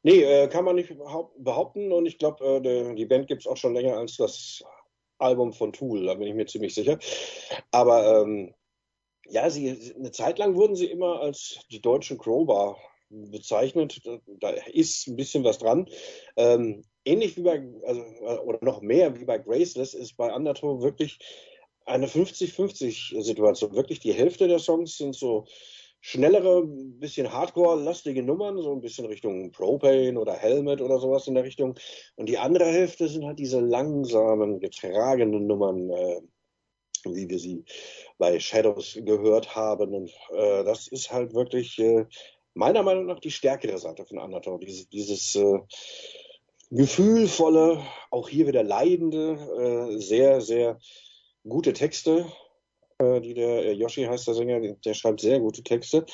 [0.04, 0.92] Nee, äh, kann man nicht
[1.38, 4.64] behaupten und ich glaube, äh, die Band gibt es auch schon länger als das
[5.20, 6.98] Album von Tool, da bin ich mir ziemlich sicher.
[7.72, 8.54] Aber ähm,
[9.32, 12.78] ja, sie, eine Zeit lang wurden sie immer als die deutschen Crowbar
[13.10, 14.02] bezeichnet.
[14.40, 15.88] Da ist ein bisschen was dran.
[16.36, 18.04] Ähm, ähnlich wie bei, also,
[18.44, 21.20] oder noch mehr wie bei Graceless, ist bei Undertow wirklich
[21.86, 23.76] eine 50-50-Situation.
[23.76, 25.46] Wirklich die Hälfte der Songs sind so
[26.02, 31.44] schnellere, bisschen Hardcore-lastige Nummern, so ein bisschen Richtung Propane oder Helmet oder sowas in der
[31.44, 31.76] Richtung.
[32.16, 35.90] Und die andere Hälfte sind halt diese langsamen, getragenen Nummern.
[35.90, 36.22] Äh,
[37.06, 37.64] wie wir sie
[38.18, 39.94] bei Shadows gehört haben.
[39.94, 42.06] Und äh, das ist halt wirklich äh,
[42.54, 44.60] meiner Meinung nach die stärkere Seite von Undertow.
[44.60, 45.60] Dieses, dieses äh,
[46.70, 49.38] gefühlvolle, auch hier wieder leidende,
[49.94, 50.80] äh, sehr, sehr
[51.48, 52.26] gute Texte,
[53.00, 56.06] äh, die der äh, Yoshi heißt der Sänger, der schreibt sehr gute Texte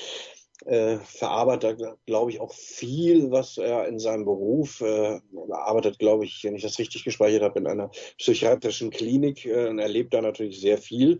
[0.66, 5.20] äh, verarbeitet, glaube ich, auch viel, was er in seinem Beruf äh,
[5.52, 9.80] arbeitet, glaube ich, wenn ich das richtig gespeichert habe, in einer psychiatrischen Klinik äh, und
[9.80, 11.20] erlebt da natürlich sehr viel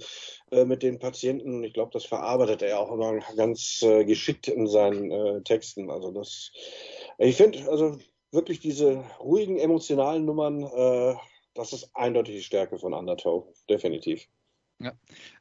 [0.52, 1.64] äh, mit den Patienten.
[1.64, 5.92] Ich glaube, das verarbeitet er auch immer ganz äh, geschickt in seinen äh, Texten.
[5.92, 6.52] Also das,
[7.20, 7.98] ich finde, also
[8.32, 11.16] wirklich diese ruhigen, emotionalen Nummern, äh,
[11.54, 14.28] das ist eindeutig die Stärke von Undertow, definitiv.
[14.80, 14.94] Ja.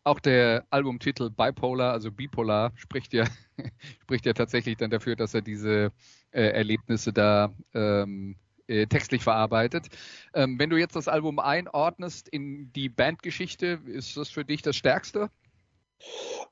[0.02, 3.26] Auch der Albumtitel Bipolar, also Bipolar, spricht ja,
[4.02, 5.92] spricht ja tatsächlich dann dafür, dass er diese
[6.30, 9.88] äh, Erlebnisse da ähm, äh, textlich verarbeitet.
[10.34, 14.76] Ähm, wenn du jetzt das Album einordnest in die Bandgeschichte, ist das für dich das
[14.76, 15.30] Stärkste?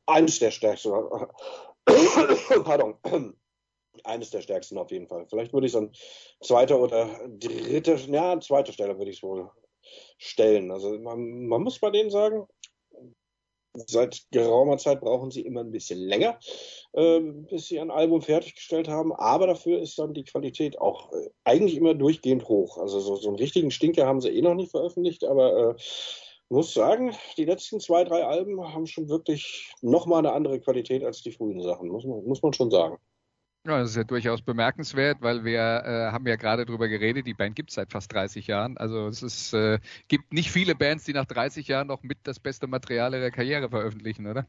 [0.06, 0.92] Eines der stärksten.
[2.64, 2.96] Pardon.
[4.04, 5.26] Eines der stärksten auf jeden Fall.
[5.30, 5.92] Vielleicht würde ich es an
[6.42, 9.50] zweiter oder dritte, ja, zweiter Stelle würde ich es wohl
[10.18, 10.70] stellen.
[10.70, 12.46] Also man, man muss bei denen sagen,
[13.86, 16.38] Seit geraumer Zeit brauchen sie immer ein bisschen länger,
[16.92, 19.12] äh, bis sie ein Album fertiggestellt haben.
[19.12, 22.78] Aber dafür ist dann die Qualität auch äh, eigentlich immer durchgehend hoch.
[22.78, 25.74] Also so, so einen richtigen Stinker haben sie eh noch nicht veröffentlicht, aber äh,
[26.48, 31.22] muss sagen, die letzten zwei, drei Alben haben schon wirklich nochmal eine andere Qualität als
[31.22, 32.98] die frühen Sachen, muss man, muss man schon sagen.
[33.66, 37.32] Ja, das ist ja durchaus bemerkenswert, weil wir äh, haben ja gerade drüber geredet, die
[37.32, 38.76] Band gibt es seit fast 30 Jahren.
[38.76, 42.38] Also es ist, äh, gibt nicht viele Bands, die nach 30 Jahren noch mit das
[42.38, 44.46] beste Material ihrer Karriere veröffentlichen, oder?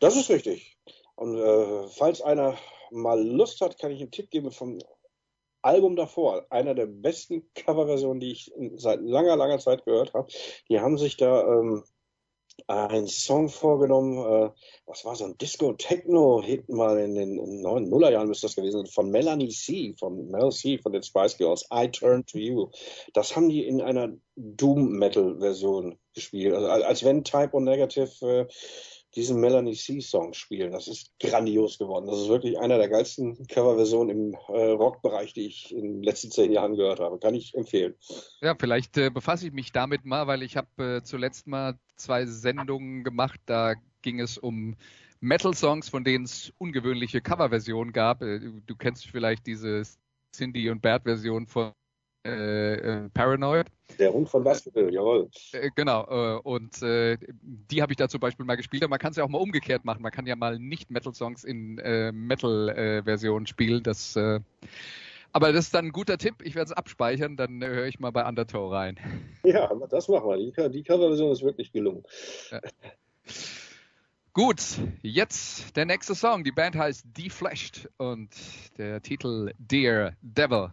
[0.00, 0.78] Das ist richtig.
[1.16, 2.56] Und äh, falls einer
[2.90, 4.78] mal Lust hat, kann ich einen Tipp geben vom
[5.60, 6.46] Album davor.
[6.48, 10.32] Einer der besten Coverversionen, die ich seit langer, langer Zeit gehört habe.
[10.70, 11.84] Die haben sich da ähm,
[12.68, 14.50] einen Song vorgenommen, äh,
[14.86, 19.10] das war so ein Disco-Techno-Hit mal in den neuen Nullerjahren müsste das gewesen sein, von
[19.10, 22.70] Melanie C., von Mel C., von den Spice Girls, I Turn to You.
[23.14, 28.46] Das haben die in einer Doom-Metal-Version gespielt, also als wenn Type O Negative äh,
[29.14, 30.72] diesen Melanie C-Song spielen.
[30.72, 32.06] Das ist grandios geworden.
[32.06, 36.30] Das ist wirklich einer der geilsten Coverversionen im äh, Rockbereich, die ich in den letzten
[36.30, 37.18] zehn Jahren gehört habe.
[37.18, 37.94] Kann ich empfehlen.
[38.40, 42.26] Ja, vielleicht äh, befasse ich mich damit mal, weil ich habe äh, zuletzt mal zwei
[42.26, 43.40] Sendungen gemacht.
[43.46, 44.76] Da ging es um
[45.20, 48.22] Metal-Songs, von denen es ungewöhnliche Coverversionen gab.
[48.22, 49.82] Äh, du kennst vielleicht diese
[50.34, 51.72] Cindy und Bert-Version von
[52.24, 53.66] äh, äh, Paranoid.
[53.98, 55.28] Der Hund von Baskerville, jawohl.
[55.52, 58.82] Äh, genau, äh, und äh, die habe ich da zum Beispiel mal gespielt.
[58.82, 60.02] Aber man kann es ja auch mal umgekehrt machen.
[60.02, 63.82] Man kann ja mal nicht Metal-Songs in äh, Metal-Versionen spielen.
[63.82, 64.16] Das,
[65.32, 66.36] aber das ist dann ein guter Tipp.
[66.42, 68.98] Ich werde es abspeichern, dann höre ich mal bei Undertow rein.
[69.42, 70.36] Ja, das machen wir.
[70.36, 72.04] Die, die Coverversion ist wirklich gelungen.
[72.50, 72.60] Ja.
[74.32, 74.60] Gut,
[75.02, 76.44] jetzt der nächste Song.
[76.44, 78.30] Die Band heißt Defleshed und
[78.78, 80.72] der Titel Dear Devil.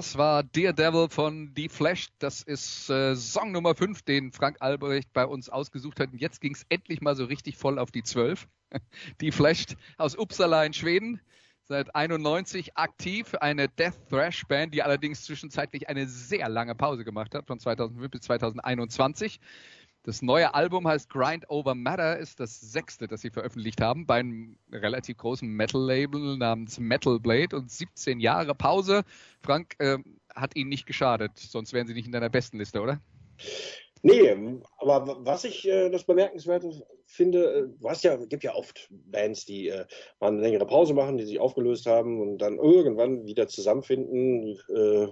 [0.00, 2.08] Das war Dear Devil von The Flash.
[2.20, 6.10] Das ist äh, Song Nummer 5, den Frank Albrecht bei uns ausgesucht hat.
[6.10, 8.48] Und jetzt ging es endlich mal so richtig voll auf die 12.
[9.20, 9.66] Die Flash
[9.98, 11.20] aus Uppsala in Schweden.
[11.64, 17.34] Seit 91 aktiv, eine Death Thrash Band, die allerdings zwischenzeitlich eine sehr lange Pause gemacht
[17.34, 19.38] hat, von 2005 bis 2021.
[20.02, 24.20] Das neue Album heißt Grind Over Matter, ist das sechste, das sie veröffentlicht haben, bei
[24.20, 29.02] einem relativ großen Metal-Label namens Metal Blade und 17 Jahre Pause.
[29.42, 29.98] Frank, äh,
[30.34, 33.00] hat ihnen nicht geschadet, sonst wären sie nicht in deiner besten Liste, oder?
[34.02, 34.34] Nee,
[34.78, 39.68] aber was ich äh, das Bemerkenswerte finde, äh, hast ja, gibt ja oft Bands, die
[39.68, 39.84] äh,
[40.20, 45.08] mal eine längere Pause machen, die sich aufgelöst haben und dann irgendwann wieder zusammenfinden, äh,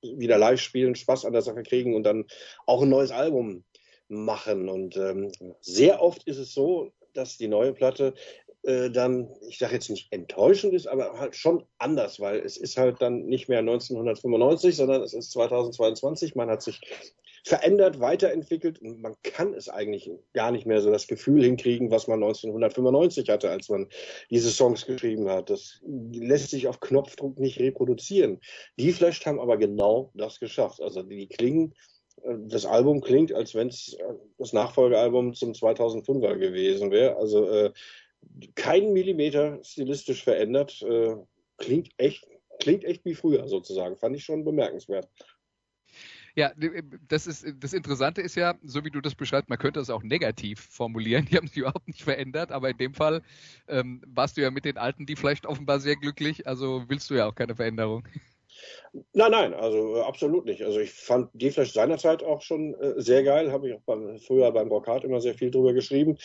[0.00, 2.24] wieder live spielen, Spaß an der Sache kriegen und dann
[2.64, 3.64] auch ein neues Album
[4.08, 4.68] machen.
[4.68, 8.14] Und ähm, sehr oft ist es so, dass die neue Platte
[8.62, 12.76] äh, dann, ich sage jetzt nicht enttäuschend ist, aber halt schon anders, weil es ist
[12.76, 16.34] halt dann nicht mehr 1995, sondern es ist 2022.
[16.34, 16.80] Man hat sich
[17.44, 22.06] verändert, weiterentwickelt und man kann es eigentlich gar nicht mehr so das Gefühl hinkriegen, was
[22.06, 23.88] man 1995 hatte, als man
[24.30, 25.48] diese Songs geschrieben hat.
[25.50, 28.40] Das lässt sich auf Knopfdruck nicht reproduzieren.
[28.76, 30.82] Die Flash haben aber genau das geschafft.
[30.82, 31.74] Also die klingen
[32.48, 37.16] das Album klingt, als wenn es äh, das Nachfolgealbum zum 2005er gewesen wäre.
[37.16, 37.72] Also äh,
[38.54, 40.82] kein Millimeter stilistisch verändert.
[40.82, 41.16] Äh,
[41.56, 42.26] klingt echt,
[42.60, 43.96] klingt echt wie früher sozusagen.
[43.96, 45.08] Fand ich schon bemerkenswert.
[46.34, 46.52] Ja,
[47.08, 50.04] das ist das Interessante ist ja, so wie du das beschreibst, man könnte es auch
[50.04, 51.26] negativ formulieren.
[51.26, 53.22] Die haben sich überhaupt nicht verändert, aber in dem Fall
[53.66, 56.46] ähm, warst du ja mit den Alten, die vielleicht offenbar sehr glücklich.
[56.46, 58.06] Also willst du ja auch keine Veränderung.
[59.12, 60.62] Nein, nein, also äh, absolut nicht.
[60.62, 64.18] Also ich fand die Flash seinerzeit auch schon äh, sehr geil, habe ich auch beim,
[64.18, 66.18] früher beim Brocard immer sehr viel drüber geschrieben.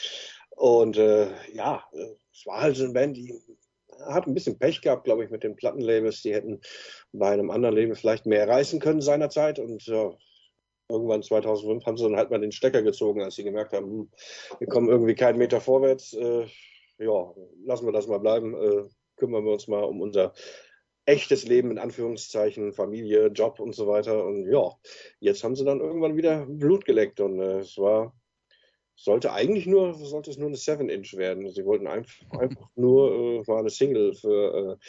[0.52, 3.34] Und äh, ja, äh, es war halt so eine Band, die
[4.06, 6.22] hat ein bisschen Pech gehabt, glaube ich, mit den Plattenlabels.
[6.22, 6.62] Die hätten
[7.12, 9.60] bei einem anderen Label vielleicht mehr reißen können seinerzeit.
[9.60, 10.12] Und ja,
[10.90, 14.12] irgendwann 2005 haben sie dann halt mal den Stecker gezogen, als sie gemerkt haben, hm,
[14.60, 16.14] wir kommen irgendwie keinen Meter vorwärts.
[16.14, 16.46] Äh,
[17.00, 17.34] ja,
[17.66, 18.56] lassen wir das mal bleiben.
[18.56, 18.84] Äh,
[19.16, 20.34] kümmern wir uns mal um unser
[21.06, 24.26] echtes Leben in Anführungszeichen, Familie, Job und so weiter.
[24.26, 24.72] Und ja,
[25.20, 28.16] jetzt haben sie dann irgendwann wieder Blut geleckt und äh, es war,
[28.96, 31.50] sollte eigentlich nur, sollte es nur eine 7-Inch werden.
[31.50, 34.86] Sie wollten einfach, einfach nur äh, mal eine Single für äh,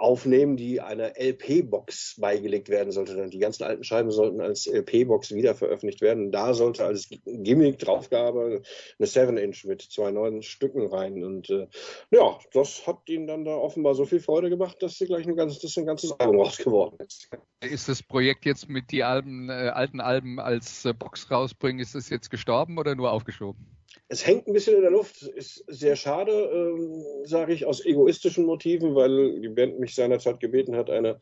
[0.00, 3.28] aufnehmen, die einer LP-Box beigelegt werden sollte.
[3.28, 6.32] Die ganzen alten Scheiben sollten als LP-Box wieder veröffentlicht werden.
[6.32, 8.62] Da sollte als Gimmick, Draufgabe
[8.98, 11.22] eine 7-Inch mit zwei neuen Stücken rein.
[11.22, 11.66] Und äh,
[12.10, 15.36] ja, das hat ihnen dann da offenbar so viel Freude gemacht, dass sie gleich ein
[15.36, 17.28] ganzes, dass ein ganzes Album raus geworden ist.
[17.60, 21.94] Ist das Projekt jetzt mit die Alben, äh, alten Alben als äh, Box rausbringen, ist
[21.94, 23.66] das jetzt gestorben oder nur aufgeschoben?
[24.12, 28.44] Es hängt ein bisschen in der Luft, ist sehr schade, ähm, sage ich, aus egoistischen
[28.44, 31.20] Motiven, weil die Band mich seinerzeit gebeten hat, eine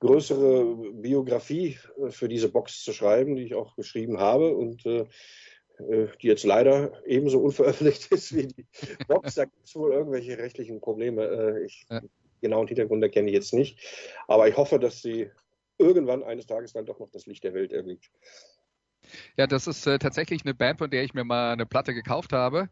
[0.00, 5.06] größere Biografie äh, für diese Box zu schreiben, die ich auch geschrieben habe und äh,
[5.78, 8.66] äh die jetzt leider ebenso unveröffentlicht ist wie die
[9.08, 9.36] Box.
[9.36, 11.24] Da gibt es wohl irgendwelche rechtlichen Probleme.
[11.24, 12.02] Äh, ich ja.
[12.42, 13.78] genauen Hintergründe kenne ich jetzt nicht.
[14.28, 15.30] Aber ich hoffe, dass sie
[15.78, 18.10] irgendwann eines Tages dann doch noch das Licht der Welt erblickt.
[19.36, 22.32] Ja, das ist äh, tatsächlich eine Band, von der ich mir mal eine Platte gekauft
[22.32, 22.68] habe.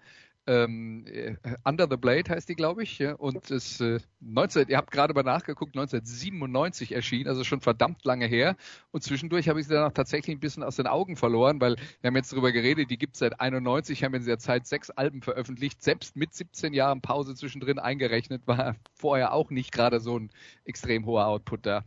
[0.46, 3.02] Ähm, äh, Under the Blade heißt die, glaube ich.
[3.02, 8.26] Und ist äh, 19, ihr habt gerade mal nachgeguckt, 1997 erschienen, also schon verdammt lange
[8.26, 8.56] her.
[8.90, 11.76] Und zwischendurch habe ich sie dann auch tatsächlich ein bisschen aus den Augen verloren, weil
[12.00, 14.90] wir haben jetzt darüber geredet, die gibt es seit 91, haben in dieser Zeit sechs
[14.90, 20.18] Alben veröffentlicht, selbst mit 17 Jahren Pause zwischendrin eingerechnet, war vorher auch nicht gerade so
[20.18, 20.30] ein
[20.66, 21.84] extrem hoher Output da.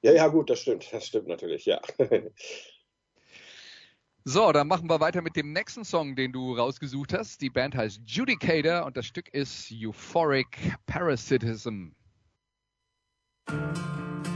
[0.00, 0.92] Ja, ja, gut, das stimmt.
[0.92, 1.80] Das stimmt natürlich, ja.
[4.24, 7.40] So, dann machen wir weiter mit dem nächsten Song, den du rausgesucht hast.
[7.40, 11.88] Die Band heißt Judicator und das Stück ist Euphoric Parasitism.
[13.48, 14.31] Each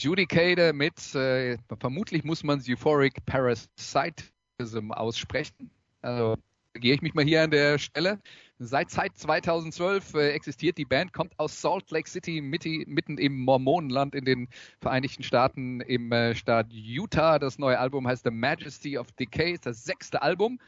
[0.00, 5.70] Judicator mit, äh, vermutlich muss man Euphoric Parasitism aussprechen.
[6.00, 6.36] Also
[6.72, 8.18] gehe ich mich mal hier an der Stelle.
[8.58, 13.40] Seit seit 2012 äh, existiert die Band, kommt aus Salt Lake City, mitten, mitten im
[13.40, 14.48] Mormonenland in den
[14.80, 17.38] Vereinigten Staaten im äh, Staat Utah.
[17.38, 20.58] Das neue Album heißt The Majesty of Decay, ist das sechste Album.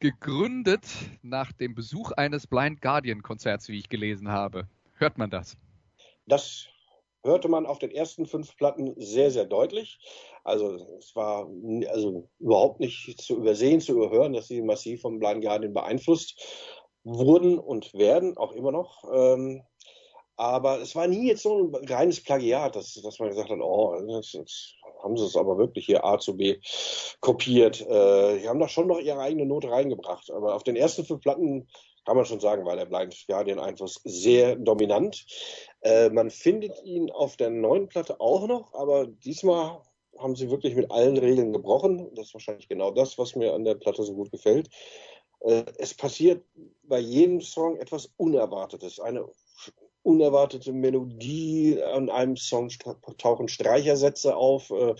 [0.00, 0.86] Gegründet
[1.20, 4.66] nach dem Besuch eines Blind Guardian Konzerts, wie ich gelesen habe.
[4.94, 5.58] Hört man das?
[6.26, 6.68] Das
[7.28, 10.00] hörte man auf den ersten fünf Platten sehr, sehr deutlich.
[10.44, 11.48] Also es war
[11.88, 16.42] also überhaupt nicht zu übersehen, zu überhören, dass sie massiv vom Blind Guardian beeinflusst
[17.04, 19.04] wurden und werden, auch immer noch.
[19.12, 19.62] Ähm,
[20.36, 24.00] aber es war nie jetzt so ein reines Plagiat, dass, dass man gesagt hat, oh,
[24.06, 26.60] jetzt, jetzt haben sie es aber wirklich hier A zu B
[27.20, 27.80] kopiert.
[27.80, 30.30] Äh, die haben da schon noch ihre eigene Note reingebracht.
[30.30, 31.68] Aber auf den ersten fünf Platten
[32.08, 35.26] kann man schon sagen, war der Blind Guardian Einfluss sehr dominant.
[35.82, 39.82] Äh, man findet ihn auf der neuen Platte auch noch, aber diesmal
[40.18, 42.08] haben sie wirklich mit allen Regeln gebrochen.
[42.14, 44.70] Das ist wahrscheinlich genau das, was mir an der Platte so gut gefällt.
[45.40, 46.46] Äh, es passiert
[46.84, 49.00] bei jedem Song etwas Unerwartetes.
[49.00, 49.28] Eine
[50.02, 52.70] unerwartete Melodie an einem Song
[53.18, 54.70] tauchen Streichersätze auf.
[54.70, 54.94] Äh,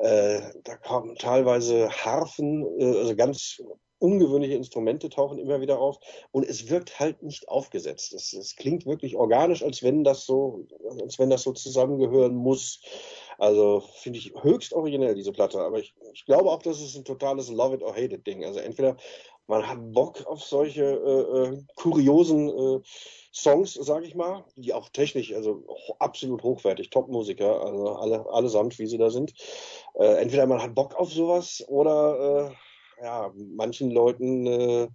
[0.00, 3.62] äh, da kommen teilweise Harfen, äh, also ganz
[4.00, 6.00] ungewöhnliche Instrumente tauchen immer wieder auf
[6.32, 8.12] und es wirkt halt nicht aufgesetzt.
[8.14, 10.66] Es, es, klingt wirklich organisch, als wenn das so,
[11.00, 12.82] als wenn das so zusammengehören muss.
[13.38, 15.60] Also finde ich höchst originell diese Platte.
[15.60, 18.44] Aber ich, ich glaube auch, dass es ein totales Love it or hate it Ding.
[18.44, 18.96] Also entweder
[19.46, 22.80] man hat Bock auf solche äh, äh, kuriosen äh,
[23.32, 25.64] Songs, sage ich mal, die auch technisch, also
[25.98, 29.34] absolut hochwertig, Top-Musiker, also alle, allesamt, wie sie da sind.
[29.94, 32.54] Äh, entweder man hat Bock auf sowas oder äh,
[33.02, 34.88] ja, manchen Leuten, äh,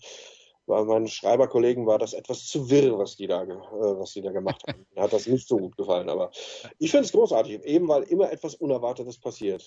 [0.68, 4.32] bei meinen Schreiberkollegen war das etwas zu wirr, was die da, äh, was die da
[4.32, 4.86] gemacht haben.
[4.96, 6.32] Mir hat das nicht so gut gefallen, aber
[6.80, 9.64] ich finde es großartig, eben weil immer etwas Unerwartetes passiert.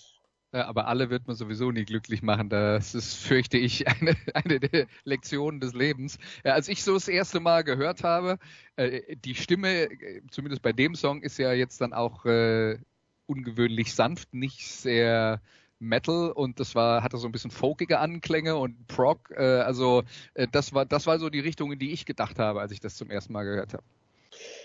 [0.55, 2.49] Ja, aber alle wird man sowieso nie glücklich machen.
[2.49, 6.19] Das ist, fürchte ich, eine, eine der Lektionen des Lebens.
[6.45, 8.39] Ja, als ich so das erste Mal gehört habe,
[8.77, 12.79] äh, die Stimme, äh, zumindest bei dem Song, ist ja jetzt dann auch äh,
[13.27, 15.43] ungewöhnlich sanft, nicht sehr
[15.79, 19.31] Metal und das war hatte so ein bisschen folkige Anklänge und Prog.
[19.31, 20.03] Äh, also
[20.35, 22.81] äh, das war das war so die Richtung, in die ich gedacht habe, als ich
[22.81, 23.85] das zum ersten Mal gehört habe.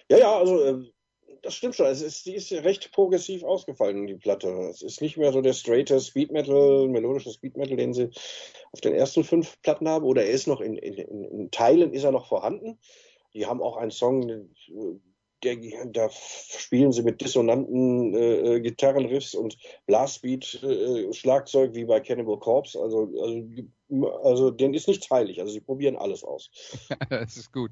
[0.10, 0.90] Ja, ja, also ähm,
[1.44, 1.88] das stimmt schon.
[1.88, 4.48] Es ist, die ist recht progressiv ausgefallen, die Platte.
[4.70, 8.10] Es ist nicht mehr so der straighte Speed Metal, melodische Speed Metal, den sie
[8.72, 10.06] auf den ersten fünf Platten haben.
[10.06, 12.80] Oder er ist noch in, in, in Teilen ist er noch vorhanden.
[13.34, 14.50] Die haben auch einen Song,
[15.44, 22.40] der, da spielen sie mit dissonanten äh, Gitarrenriffs und Blastbeat äh, Schlagzeug wie bei Cannibal
[22.40, 22.80] Corpse.
[22.80, 25.40] Also, also, also denen ist nichts heilig.
[25.40, 26.50] Also sie probieren alles aus.
[27.10, 27.72] das ist gut.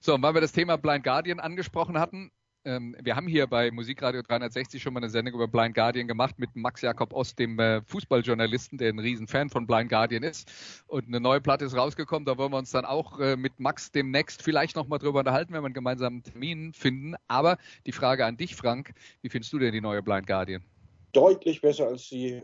[0.00, 2.30] So, und weil wir das Thema Blind Guardian angesprochen hatten,
[2.64, 6.38] ähm, wir haben hier bei Musikradio 360 schon mal eine Sendung über Blind Guardian gemacht
[6.38, 10.50] mit Max Jakob Ost, dem äh, Fußballjournalisten, der ein Riesenfan von Blind Guardian ist.
[10.86, 12.24] Und eine neue Platte ist rausgekommen.
[12.24, 15.62] Da wollen wir uns dann auch äh, mit Max demnächst vielleicht nochmal drüber unterhalten, wenn
[15.62, 17.14] wir einen gemeinsamen Termin finden.
[17.26, 20.62] Aber die Frage an dich, Frank, wie findest du denn die neue Blind Guardian?
[21.12, 22.42] Deutlich besser als die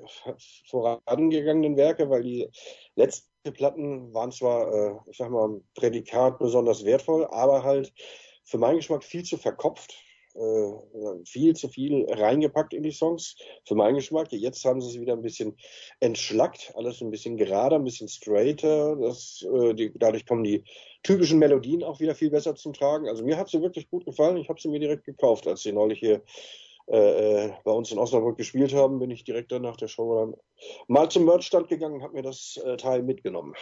[0.67, 2.49] vorangegangenen Werke, weil die
[2.97, 7.93] letzten Platten waren zwar, äh, ich sag mal, Prädikat besonders wertvoll, aber halt
[8.45, 9.95] für meinen Geschmack viel zu verkopft
[10.39, 13.37] äh, viel zu viel reingepackt in die Songs,
[13.67, 14.33] für meinen Geschmack.
[14.33, 15.57] Jetzt haben sie es wieder ein bisschen
[16.01, 18.97] entschlackt, alles ein bisschen gerader, ein bisschen straighter.
[18.97, 20.65] Das, äh, die, dadurch kommen die
[21.03, 23.09] typischen Melodien auch wieder viel besser zum Tragen.
[23.09, 24.37] Also mir hat sie wirklich gut gefallen.
[24.37, 26.23] Ich habe sie mir direkt gekauft, als sie neulich hier
[26.91, 30.21] äh, äh, bei uns in Osnabrück gespielt haben, bin ich direkt dann nach der Show
[30.21, 30.35] dann
[30.87, 33.55] mal zum Merchstand gegangen und habe mir das äh, Teil mitgenommen.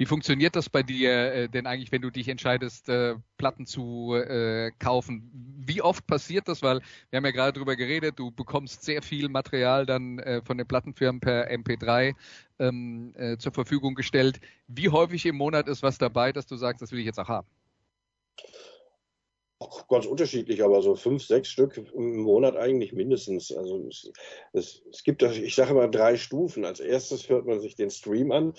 [0.00, 4.14] Wie funktioniert das bei dir äh, denn eigentlich, wenn du dich entscheidest, äh, Platten zu
[4.14, 5.30] äh, kaufen?
[5.58, 6.62] Wie oft passiert das?
[6.62, 6.80] Weil
[7.10, 10.66] wir haben ja gerade drüber geredet, du bekommst sehr viel Material dann äh, von den
[10.66, 12.14] Plattenfirmen per MP3
[12.60, 14.40] ähm, äh, zur Verfügung gestellt.
[14.68, 17.28] Wie häufig im Monat ist was dabei, dass du sagst, das will ich jetzt auch
[17.28, 17.46] haben?
[19.88, 23.52] ganz unterschiedlich, aber so fünf, sechs Stück im Monat eigentlich mindestens.
[23.52, 24.10] Also es,
[24.54, 26.64] es, es gibt, ich sage mal, drei Stufen.
[26.64, 28.54] Als erstes hört man sich den Stream an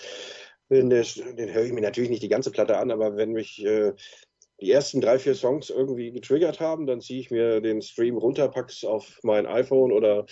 [0.72, 3.94] den, den höre ich mir natürlich nicht die ganze Platte an, aber wenn mich äh,
[4.62, 8.48] die ersten drei, vier Songs irgendwie getriggert haben, dann ziehe ich mir den Stream runter,
[8.48, 10.26] pack's auf mein iPhone oder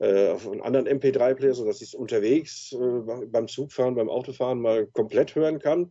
[0.00, 4.86] äh, auf einen anderen MP3-Player, sodass ich es unterwegs äh, beim Zugfahren, beim Autofahren mal
[4.88, 5.90] komplett hören kann.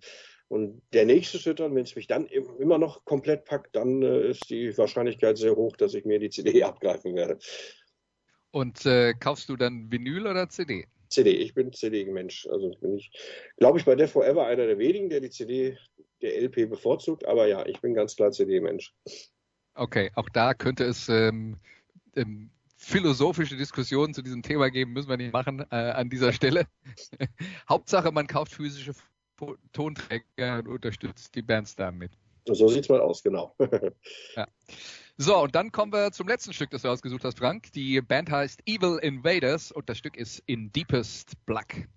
[0.49, 4.29] Und der nächste Schritt dann, wenn es mich dann immer noch komplett packt, dann äh,
[4.29, 7.37] ist die Wahrscheinlichkeit sehr hoch, dass ich mir die CD abgreifen werde.
[8.51, 10.87] Und äh, kaufst du dann Vinyl oder CD?
[11.09, 11.31] CD.
[11.31, 12.47] Ich bin CD-Mensch.
[12.47, 13.11] Also bin ich,
[13.57, 15.77] glaube ich, bei der Forever einer der wenigen, der die CD,
[16.21, 17.25] der LP bevorzugt.
[17.25, 18.93] Aber ja, ich bin ganz klar CD-Mensch.
[19.75, 21.57] Okay, auch da könnte es ähm,
[22.15, 26.67] ähm, philosophische Diskussionen zu diesem Thema geben, müssen wir nicht machen äh, an dieser Stelle.
[27.69, 28.93] Hauptsache, man kauft physische
[29.73, 32.11] Tonträger und unterstützt die Bands damit.
[32.45, 33.55] So sieht's mal aus, genau.
[34.35, 34.47] ja.
[35.19, 37.71] So, und dann kommen wir zum letzten Stück, das du ausgesucht hast, Frank.
[37.71, 41.89] Die Band heißt Evil Invaders und das Stück ist In Deepest Black.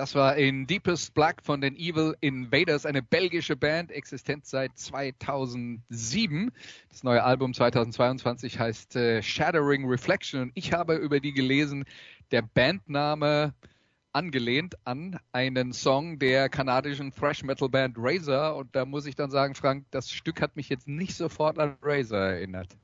[0.00, 6.50] Das war in Deepest Black von den Evil Invaders, eine belgische Band, existent seit 2007.
[6.88, 11.84] Das neue Album 2022 heißt äh, Shattering Reflection und ich habe über die gelesen,
[12.30, 13.52] der Bandname
[14.14, 19.30] angelehnt an einen Song der kanadischen Thrash Metal Band Razor und da muss ich dann
[19.30, 22.74] sagen, Frank, das Stück hat mich jetzt nicht sofort an Razor erinnert.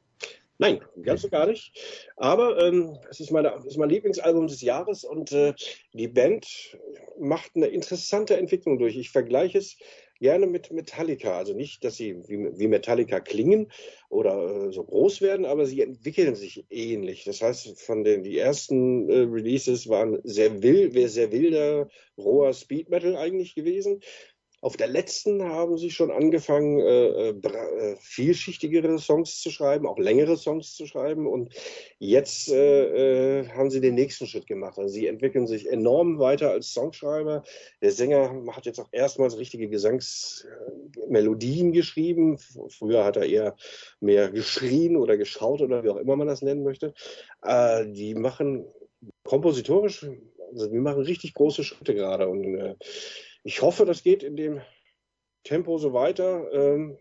[0.59, 1.73] Nein, ganz so gar nicht.
[2.16, 5.53] Aber ähm, es ist, meine, es ist mein Lieblingsalbum des Jahres und äh,
[5.93, 6.78] die Band
[7.19, 8.97] macht eine interessante Entwicklung durch.
[8.97, 9.77] Ich vergleiche es
[10.19, 11.37] gerne mit Metallica.
[11.37, 13.70] Also nicht, dass sie wie, wie Metallica klingen
[14.09, 17.24] oder äh, so groß werden, aber sie entwickeln sich ähnlich.
[17.24, 22.89] Das heißt, von den die ersten äh, Releases waren sehr wild, sehr wilder, roher Speed
[22.89, 24.01] Metal eigentlich gewesen.
[24.66, 30.36] Auf der letzten haben sie schon angefangen, äh, äh, vielschichtigere Songs zu schreiben, auch längere
[30.36, 31.28] Songs zu schreiben.
[31.28, 31.55] Und
[32.01, 34.76] jetzt äh, äh, haben sie den nächsten Schritt gemacht.
[34.76, 37.44] Also sie entwickeln sich enorm weiter als Songschreiber.
[37.80, 42.38] Der Sänger hat jetzt auch erstmals richtige Gesangsmelodien geschrieben.
[42.68, 43.55] Früher hat er eher
[44.01, 46.93] mehr geschrien oder geschaut oder wie auch immer man das nennen möchte.
[47.40, 48.66] Äh, die machen
[49.22, 50.05] kompositorisch,
[50.51, 52.28] also die machen richtig große Schritte gerade.
[52.28, 52.74] Und äh,
[53.47, 54.60] ich hoffe, das geht in dem
[55.44, 56.52] Tempo so weiter.
[56.52, 56.98] Ähm,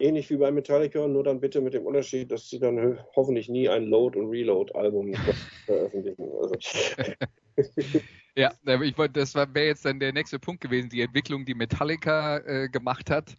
[0.00, 3.68] ähnlich wie bei Metallica, nur dann bitte mit dem Unterschied, dass sie dann hoffentlich nie
[3.68, 5.14] ein Load- und Reload-Album
[5.66, 6.28] veröffentlichen.
[6.42, 6.56] Also.
[8.36, 8.52] ja,
[8.82, 12.68] ich wollte, das wäre jetzt dann der nächste Punkt gewesen, die Entwicklung, die Metallica äh,
[12.68, 13.36] gemacht hat.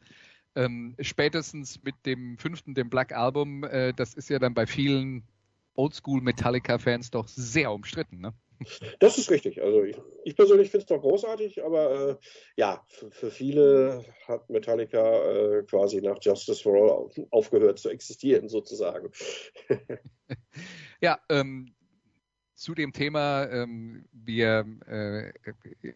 [0.55, 5.23] Ähm, spätestens mit dem fünften, dem Black Album, äh, das ist ja dann bei vielen
[5.75, 8.33] Oldschool Metallica-Fans doch sehr umstritten, ne?
[8.99, 9.61] Das ist richtig.
[9.61, 9.95] Also ich,
[10.25, 12.15] ich persönlich finde es doch großartig, aber äh,
[12.57, 17.89] ja, für, für, viele hat Metallica äh, quasi nach Justice for All auf, aufgehört zu
[17.89, 19.11] existieren, sozusagen.
[21.01, 21.73] ja, ähm,
[22.59, 25.31] zu dem Thema, ähm, wir äh,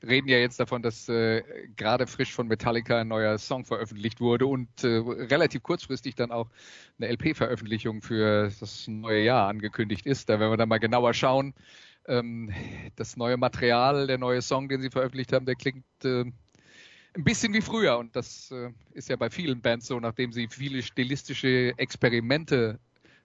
[0.02, 1.44] reden ja jetzt davon, dass äh,
[1.76, 6.49] gerade frisch von Metallica ein neuer Song veröffentlicht wurde und äh, relativ kurzfristig dann auch
[6.98, 10.30] eine LP-Veröffentlichung für das neue Jahr angekündigt ist.
[10.30, 11.53] Da werden wir dann mal genauer schauen,
[12.08, 12.52] ähm,
[12.96, 16.24] das neue Material, der neue Song, den sie veröffentlicht haben, der klingt äh,
[17.16, 17.98] ein bisschen wie früher.
[17.98, 22.80] Und das äh, ist ja bei vielen Bands so, nachdem sie viele stilistische Experimente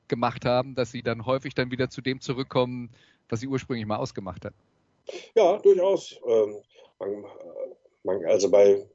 [0.08, 2.90] gemacht haben, dass sie dann häufig dann wieder zu dem zurückkommen,
[3.28, 4.54] was sie ursprünglich mal ausgemacht hat.
[5.34, 6.18] Ja, durchaus.
[6.26, 6.56] Ähm,
[6.98, 7.24] man,
[8.04, 8.86] man, also bei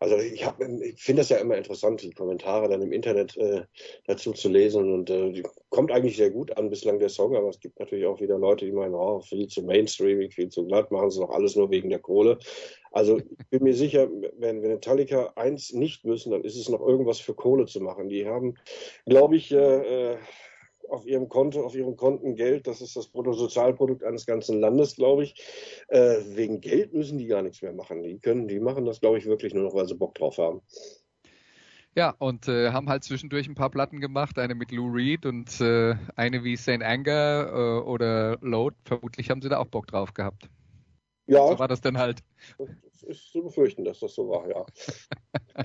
[0.00, 0.44] also ich,
[0.82, 3.62] ich finde das ja immer interessant, die Kommentare dann im Internet äh,
[4.06, 7.48] dazu zu lesen und äh, die kommt eigentlich sehr gut an bislang der Song, aber
[7.48, 10.90] es gibt natürlich auch wieder Leute, die meinen, oh, viel zu Mainstreaming, viel zu glatt,
[10.90, 12.38] machen sie noch alles nur wegen der Kohle.
[12.92, 14.08] Also ich bin mir sicher,
[14.38, 18.08] wenn, wenn Metallica eins nicht müssen, dann ist es noch irgendwas für Kohle zu machen.
[18.08, 18.54] Die haben,
[19.04, 20.16] glaube ich, äh, äh
[20.88, 22.66] auf ihrem Konto, auf ihren Konten Geld.
[22.66, 25.34] Das ist das Bruttosozialprodukt eines ganzen Landes, glaube ich.
[25.88, 28.02] Äh, wegen Geld müssen die gar nichts mehr machen.
[28.02, 30.62] Die können, die machen das, glaube ich, wirklich nur noch, weil sie Bock drauf haben.
[31.96, 35.60] Ja, und äh, haben halt zwischendurch ein paar Platten gemacht, eine mit Lou Reed und
[35.62, 36.82] äh, eine wie St.
[36.82, 38.76] Anger äh, oder Load.
[38.84, 40.50] Vermutlich haben sie da auch Bock drauf gehabt.
[41.26, 41.48] Ja.
[41.48, 42.22] So war das dann halt.
[42.92, 44.66] Es ist zu befürchten, dass das so war, ja.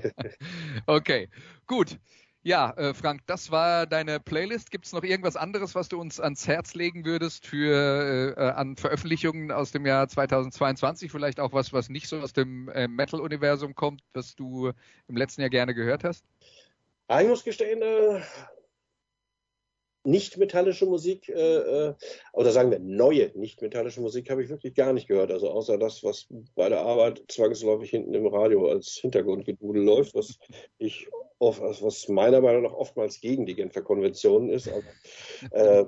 [0.86, 1.28] okay,
[1.66, 1.98] gut.
[2.44, 4.72] Ja, äh, Frank, das war deine Playlist.
[4.72, 8.76] Gibt es noch irgendwas anderes, was du uns ans Herz legen würdest für äh, an
[8.76, 11.12] Veröffentlichungen aus dem Jahr 2022?
[11.12, 14.72] Vielleicht auch was, was nicht so aus dem äh, Metal-Universum kommt, was du
[15.06, 16.24] im letzten Jahr gerne gehört hast?
[17.20, 18.20] Ich muss gestehen, äh,
[20.04, 21.56] nicht-metallische Musik, äh,
[21.88, 21.94] äh,
[22.32, 25.30] oder sagen wir neue nicht-metallische Musik, habe ich wirklich gar nicht gehört.
[25.30, 30.38] Also außer das, was bei der Arbeit zwangsläufig hinten im Radio als Hintergrundgedudel läuft, was
[30.78, 31.08] ich
[31.38, 34.68] oft, was meiner Meinung nach oftmals gegen die Genfer Konventionen ist.
[34.68, 34.82] Aber,
[35.50, 35.84] äh,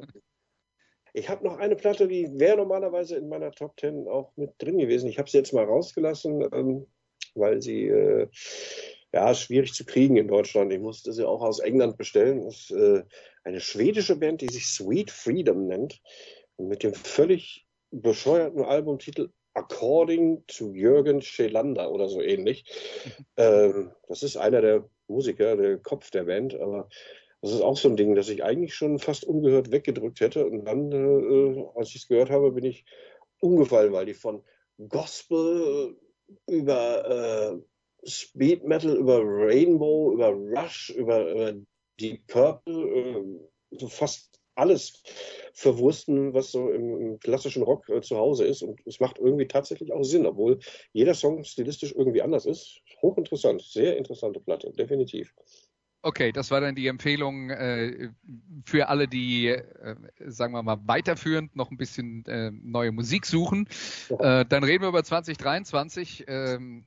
[1.17, 4.79] ich habe noch eine Platte, die wäre normalerweise in meiner Top Ten auch mit drin
[4.79, 5.09] gewesen.
[5.09, 6.87] Ich habe sie jetzt mal rausgelassen, ähm,
[7.37, 8.29] weil sie äh,
[9.15, 10.73] ja, schwierig zu kriegen in Deutschland.
[10.73, 12.45] Ich musste sie auch aus England bestellen.
[12.45, 13.05] Das ist äh,
[13.45, 16.01] eine schwedische Band, die sich Sweet Freedom nennt.
[16.57, 22.65] Und mit dem völlig bescheuerten Albumtitel According to Jürgen Schelander oder so ähnlich.
[23.37, 26.89] ähm, das ist einer der Musiker, der Kopf der Band, aber
[27.41, 30.45] das ist auch so ein Ding, das ich eigentlich schon fast ungehört weggedrückt hätte.
[30.45, 32.85] Und dann, äh, als ich es gehört habe, bin ich
[33.41, 34.43] umgefallen, weil die von
[34.89, 35.97] Gospel
[36.49, 37.63] über äh,
[38.07, 41.55] Speed Metal, über Rainbow, über Rush, über, über
[42.01, 45.03] Deep Purple, äh, so fast alles
[45.53, 48.63] verwursten, was so im, im klassischen Rock äh, zu Hause ist.
[48.63, 50.59] Und es macht irgendwie tatsächlich auch Sinn, obwohl
[50.93, 52.81] jeder Song stilistisch irgendwie anders ist.
[53.03, 55.35] Hochinteressant, sehr interessante Platte, definitiv.
[56.03, 58.11] Okay, das war dann die Empfehlung äh,
[58.67, 63.67] für alle, die, äh, sagen wir mal, weiterführend noch ein bisschen äh, neue Musik suchen.
[64.11, 66.25] Äh, dann reden wir über 2023.
[66.29, 66.85] Ähm,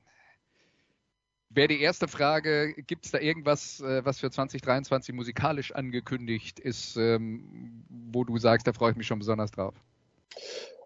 [1.50, 6.96] Wäre die erste Frage, gibt es da irgendwas, äh, was für 2023 musikalisch angekündigt ist,
[6.96, 9.74] ähm, wo du sagst, da freue ich mich schon besonders drauf?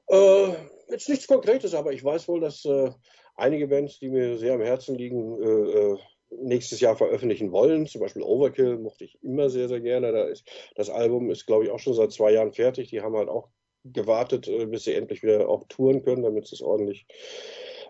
[0.09, 0.53] Äh,
[0.89, 2.91] jetzt nichts Konkretes, aber ich weiß wohl, dass äh,
[3.35, 5.99] einige Bands, die mir sehr am Herzen liegen, äh, äh,
[6.31, 7.87] nächstes Jahr veröffentlichen wollen.
[7.87, 10.13] Zum Beispiel Overkill mochte ich immer sehr, sehr gerne.
[10.13, 12.89] Da ist, das Album ist, glaube ich, auch schon seit zwei Jahren fertig.
[12.89, 13.49] Die haben halt auch
[13.85, 17.07] gewartet, äh, bis sie endlich wieder auch touren können, damit sie es ordentlich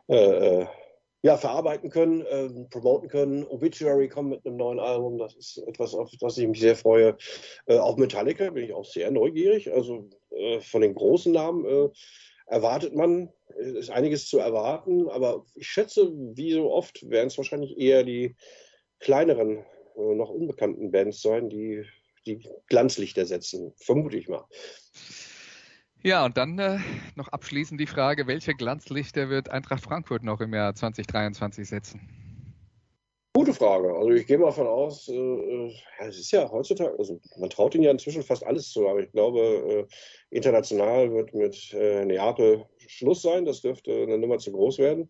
[0.09, 0.65] äh,
[1.23, 3.45] ja, verarbeiten können, äh, promoten können.
[3.45, 5.19] Obituary kommt mit einem neuen Album.
[5.19, 7.17] Das ist etwas, auf das ich mich sehr freue.
[7.67, 9.73] Äh, auf Metallica bin ich auch sehr neugierig.
[9.73, 11.89] Also äh, von den großen Namen äh,
[12.47, 17.79] erwartet man, ist einiges zu erwarten, aber ich schätze, wie so oft werden es wahrscheinlich
[17.79, 18.35] eher die
[18.99, 19.65] kleineren,
[19.97, 21.85] äh, noch unbekannten Bands sein, die
[22.27, 24.45] die Glanzlichter setzen, vermute ich mal.
[26.05, 26.79] Ja, und dann äh,
[27.17, 32.09] noch abschließend die Frage, welche Glanzlichter wird Eintracht Frankfurt noch im Jahr 2023 setzen?
[33.35, 33.95] Gute Frage.
[33.95, 37.75] Also ich gehe mal davon aus, äh, äh, es ist ja heutzutage, also man traut
[37.75, 42.67] ihnen ja inzwischen fast alles zu, aber ich glaube, äh, international wird mit äh, Neapel
[42.89, 43.45] Schluss sein.
[43.45, 45.09] Das dürfte eine Nummer zu groß werden.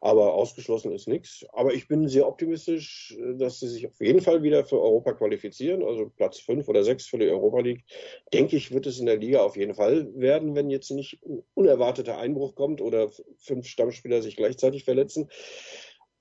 [0.00, 1.44] Aber ausgeschlossen ist nichts.
[1.52, 5.14] Aber ich bin sehr optimistisch, äh, dass sie sich auf jeden Fall wieder für Europa
[5.14, 5.82] qualifizieren.
[5.82, 7.84] Also Platz fünf oder sechs für die Europa League.
[8.32, 11.42] Denke ich, wird es in der Liga auf jeden Fall werden, wenn jetzt nicht ein
[11.54, 15.30] unerwarteter Einbruch kommt oder fünf Stammspieler sich gleichzeitig verletzen.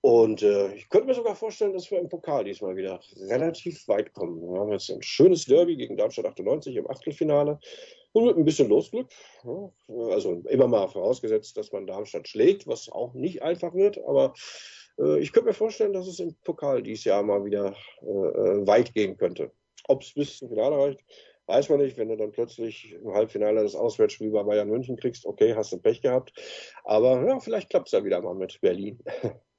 [0.01, 2.99] Und äh, ich könnte mir sogar vorstellen, dass wir im Pokal diesmal wieder
[3.29, 4.41] relativ weit kommen.
[4.41, 7.59] Wir haben jetzt ein schönes Derby gegen Darmstadt 98 im Achtelfinale.
[8.13, 9.07] Und mit ein bisschen Losglück,
[9.87, 14.33] also immer mal vorausgesetzt, dass man Darmstadt schlägt, was auch nicht einfach wird, aber
[14.99, 18.67] äh, ich könnte mir vorstellen, dass es im Pokal dieses Jahr mal wieder äh, äh
[18.67, 19.51] weit gehen könnte.
[19.87, 20.99] Ob es bis zum Finale reicht,
[21.47, 21.97] weiß man nicht.
[21.97, 25.77] Wenn du dann plötzlich im Halbfinale das Auswärtsspiel bei Bayern München kriegst, okay, hast du
[25.77, 26.33] Pech gehabt.
[26.83, 28.99] Aber ja, vielleicht klappt es ja wieder mal mit Berlin.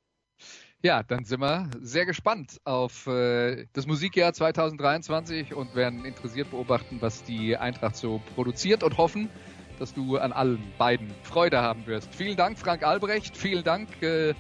[0.85, 6.97] Ja, dann sind wir sehr gespannt auf äh, das Musikjahr 2023 und werden interessiert beobachten,
[7.01, 9.31] was die Eintracht so produziert und hoffen,
[9.79, 12.13] dass du an allen beiden Freude haben wirst.
[12.13, 13.37] Vielen Dank, Frank Albrecht.
[13.37, 14.35] Vielen Dank, äh,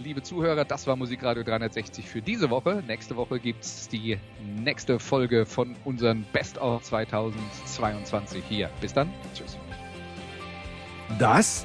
[0.00, 0.64] liebe Zuhörer.
[0.64, 2.82] Das war Musikradio 360 für diese Woche.
[2.88, 8.68] Nächste Woche gibt's die nächste Folge von unseren Best of 2022 hier.
[8.80, 9.12] Bis dann.
[9.32, 9.56] Tschüss.
[11.20, 11.64] Das